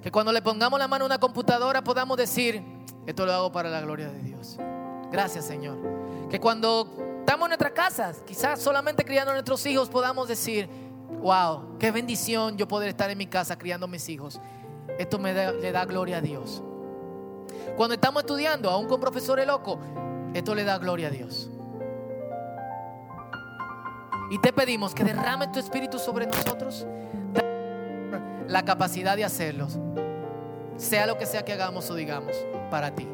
Que 0.03 0.11
cuando 0.11 0.33
le 0.33 0.41
pongamos 0.41 0.77
la 0.77 0.87
mano 0.87 1.05
a 1.05 1.07
una 1.07 1.17
computadora 1.17 1.81
podamos 1.81 2.17
decir, 2.17 2.61
esto 3.05 3.25
lo 3.25 3.33
hago 3.33 3.51
para 3.51 3.69
la 3.69 3.79
gloria 3.79 4.09
de 4.09 4.21
Dios. 4.21 4.57
Gracias 5.11 5.45
Señor. 5.45 5.77
Que 6.29 6.39
cuando 6.39 6.87
estamos 7.19 7.45
en 7.45 7.49
nuestras 7.51 7.71
casas, 7.71 8.21
quizás 8.25 8.61
solamente 8.61 9.05
criando 9.05 9.31
a 9.31 9.33
nuestros 9.33 9.65
hijos, 9.65 9.87
podamos 9.87 10.27
decir, 10.27 10.67
wow, 11.21 11.77
qué 11.79 11.89
bendición 11.91 12.57
yo 12.57 12.67
poder 12.67 12.89
estar 12.89 13.09
en 13.09 13.17
mi 13.17 13.27
casa 13.27 13.57
criando 13.57 13.85
a 13.85 13.89
mis 13.89 14.09
hijos. 14.09 14.41
Esto 14.99 15.17
me 15.19 15.33
le 15.33 15.71
da 15.71 15.85
gloria 15.85 16.17
a 16.17 16.21
Dios. 16.21 16.61
Cuando 17.77 17.95
estamos 17.95 18.23
estudiando, 18.23 18.69
aún 18.69 18.87
con 18.87 18.99
profesores 18.99 19.47
locos, 19.47 19.79
esto 20.33 20.53
le 20.53 20.65
da 20.65 20.77
gloria 20.79 21.07
a 21.07 21.11
Dios. 21.11 21.49
Y 24.29 24.39
te 24.39 24.51
pedimos 24.51 24.93
que 24.93 25.03
derrame 25.03 25.47
tu 25.47 25.59
espíritu 25.59 25.99
sobre 25.99 26.25
nosotros, 26.25 26.85
la 28.47 28.63
capacidad 28.63 29.15
de 29.15 29.25
hacerlos, 29.25 29.77
sea 30.77 31.05
lo 31.05 31.17
que 31.17 31.25
sea 31.25 31.43
que 31.43 31.53
hagamos 31.53 31.89
o 31.89 31.95
digamos, 31.95 32.35
para 32.69 32.93
ti. 32.95 33.07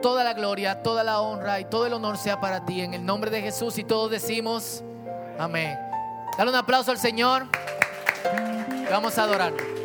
Toda 0.00 0.24
la 0.24 0.34
gloria, 0.34 0.82
toda 0.82 1.04
la 1.04 1.20
honra 1.20 1.60
y 1.60 1.64
todo 1.64 1.86
el 1.86 1.92
honor 1.92 2.16
sea 2.16 2.40
para 2.40 2.64
ti 2.64 2.80
en 2.80 2.94
el 2.94 3.04
nombre 3.04 3.30
de 3.30 3.40
Jesús 3.40 3.78
y 3.78 3.84
todos 3.84 4.10
decimos 4.10 4.82
amén. 5.38 5.78
Dale 6.36 6.50
un 6.50 6.56
aplauso 6.56 6.90
al 6.90 6.98
Señor. 6.98 7.46
Vamos 8.90 9.18
a 9.18 9.24
adorarlo. 9.24 9.81